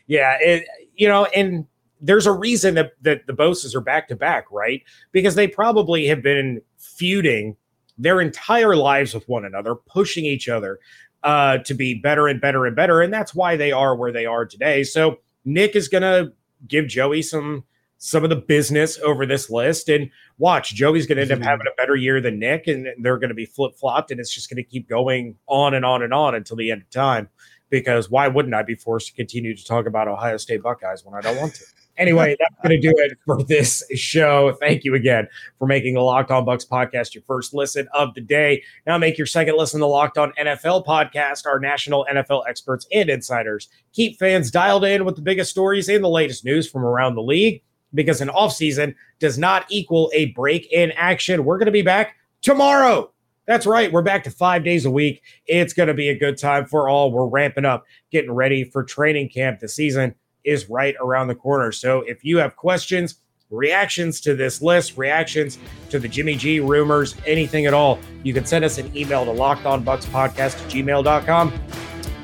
Yeah, 0.07 0.37
it, 0.39 0.65
you 0.95 1.07
know, 1.07 1.25
and 1.25 1.65
there's 1.99 2.25
a 2.25 2.31
reason 2.31 2.75
that 2.75 2.93
that 3.01 3.27
the 3.27 3.33
Bosas 3.33 3.75
are 3.75 3.81
back 3.81 4.07
to 4.07 4.15
back, 4.15 4.45
right? 4.49 4.81
Because 5.11 5.35
they 5.35 5.47
probably 5.47 6.07
have 6.07 6.21
been 6.21 6.61
feuding 6.77 7.57
their 7.97 8.21
entire 8.21 8.77
lives 8.77 9.13
with 9.13 9.27
one 9.27 9.43
another, 9.43 9.75
pushing 9.75 10.23
each 10.23 10.47
other 10.47 10.79
uh, 11.23 11.59
to 11.59 11.73
be 11.73 11.93
better 11.93 12.27
and 12.27 12.39
better 12.39 12.65
and 12.65 12.75
better. 12.75 13.01
And 13.01 13.13
that's 13.13 13.33
why 13.33 13.55
they 13.55 13.71
are 13.71 13.95
where 13.95 14.11
they 14.11 14.25
are 14.25 14.45
today. 14.45 14.83
So 14.83 15.19
Nick 15.45 15.75
is 15.75 15.87
going 15.87 16.03
to 16.03 16.33
give 16.67 16.87
Joey 16.87 17.21
some 17.21 17.63
some 18.01 18.23
of 18.23 18.29
the 18.29 18.35
business 18.37 18.97
over 18.99 19.25
this 19.25 19.49
list 19.49 19.89
and 19.89 20.09
watch 20.37 20.73
Joey's 20.73 21.05
going 21.05 21.17
to 21.17 21.21
end 21.21 21.31
up 21.33 21.41
having 21.41 21.67
a 21.67 21.75
better 21.75 21.97
year 21.97 22.21
than 22.21 22.39
Nick 22.39 22.65
and 22.65 22.87
they're 23.01 23.17
going 23.17 23.29
to 23.29 23.35
be 23.35 23.45
flip-flopped 23.45 24.09
and 24.09 24.21
it's 24.21 24.33
just 24.33 24.49
going 24.49 24.55
to 24.55 24.63
keep 24.63 24.87
going 24.87 25.35
on 25.47 25.73
and 25.73 25.83
on 25.83 26.01
and 26.01 26.13
on 26.13 26.33
until 26.33 26.55
the 26.55 26.71
end 26.71 26.81
of 26.81 26.89
time 26.89 27.27
because 27.69 28.09
why 28.09 28.29
wouldn't 28.29 28.55
I 28.55 28.63
be 28.63 28.75
forced 28.75 29.07
to 29.07 29.13
continue 29.13 29.53
to 29.53 29.65
talk 29.65 29.85
about 29.85 30.07
Ohio 30.07 30.37
State 30.37 30.63
Buckeyes 30.63 31.03
when 31.03 31.13
I 31.13 31.19
don't 31.19 31.35
want 31.35 31.55
to? 31.55 31.65
Anyway, 31.99 32.33
that's 32.39 32.55
going 32.63 32.81
to 32.81 32.87
do 32.87 32.93
it 32.97 33.17
for 33.25 33.43
this 33.43 33.83
show. 33.93 34.55
Thank 34.61 34.85
you 34.85 34.95
again 34.95 35.27
for 35.59 35.67
making 35.67 35.95
the 35.95 36.01
Locked 36.01 36.31
On 36.31 36.45
Bucs 36.45 36.65
podcast 36.65 37.13
your 37.13 37.23
first 37.27 37.53
listen 37.53 37.89
of 37.93 38.13
the 38.13 38.21
day. 38.21 38.63
Now 38.87 38.97
make 38.97 39.17
your 39.17 39.27
second 39.27 39.57
listen 39.57 39.79
to 39.79 39.83
the 39.83 39.87
Locked 39.87 40.17
On 40.17 40.31
NFL 40.39 40.85
podcast. 40.85 41.45
Our 41.45 41.59
national 41.59 42.07
NFL 42.09 42.43
experts 42.47 42.87
and 42.93 43.09
insiders 43.09 43.67
keep 43.91 44.17
fans 44.17 44.49
dialed 44.49 44.85
in 44.85 45.03
with 45.03 45.17
the 45.17 45.21
biggest 45.21 45.51
stories 45.51 45.89
and 45.89 46.01
the 46.01 46.09
latest 46.09 46.45
news 46.45 46.69
from 46.69 46.85
around 46.85 47.15
the 47.15 47.21
league 47.21 47.61
because 47.93 48.21
an 48.21 48.29
offseason 48.29 48.95
does 49.19 49.37
not 49.37 49.65
equal 49.69 50.09
a 50.13 50.27
break 50.27 50.71
in 50.71 50.91
action. 50.93 51.43
We're 51.43 51.57
going 51.57 51.65
to 51.65 51.71
be 51.71 51.81
back 51.81 52.15
tomorrow. 52.41 53.11
That's 53.45 53.65
right. 53.65 53.91
We're 53.91 54.03
back 54.03 54.23
to 54.25 54.31
five 54.31 54.63
days 54.63 54.85
a 54.85 54.91
week. 54.91 55.23
It's 55.47 55.73
going 55.73 55.87
to 55.87 55.93
be 55.93 56.09
a 56.09 56.17
good 56.17 56.37
time 56.37 56.65
for 56.65 56.87
all. 56.87 57.11
We're 57.11 57.25
ramping 57.25 57.65
up, 57.65 57.83
getting 58.11 58.31
ready 58.31 58.63
for 58.63 58.83
training 58.83 59.29
camp. 59.29 59.59
this 59.59 59.75
season 59.75 60.15
is 60.43 60.69
right 60.69 60.95
around 61.01 61.27
the 61.27 61.35
corner. 61.35 61.71
So 61.71 62.01
if 62.01 62.23
you 62.23 62.37
have 62.37 62.55
questions, 62.55 63.15
reactions 63.49 64.21
to 64.21 64.35
this 64.35 64.61
list, 64.61 64.97
reactions 64.97 65.57
to 65.89 65.99
the 65.99 66.07
Jimmy 66.07 66.35
G 66.35 66.59
rumors, 66.59 67.15
anything 67.25 67.65
at 67.65 67.73
all, 67.73 67.99
you 68.23 68.33
can 68.33 68.45
send 68.45 68.63
us 68.63 68.77
an 68.77 68.95
email 68.95 69.25
to 69.25 69.31
lockedonbuckspodcast 69.31 70.37
at 70.37 70.71
gmail.com 70.71 71.53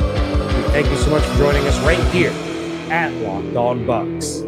thank 0.72 0.88
you 0.88 0.96
so 0.96 1.10
much 1.10 1.22
for 1.24 1.38
joining 1.38 1.66
us 1.66 1.78
right 1.80 2.02
here 2.12 2.32
at 2.90 3.12
Locked 3.22 3.56
On 3.56 3.84
Bucs. 3.84 4.45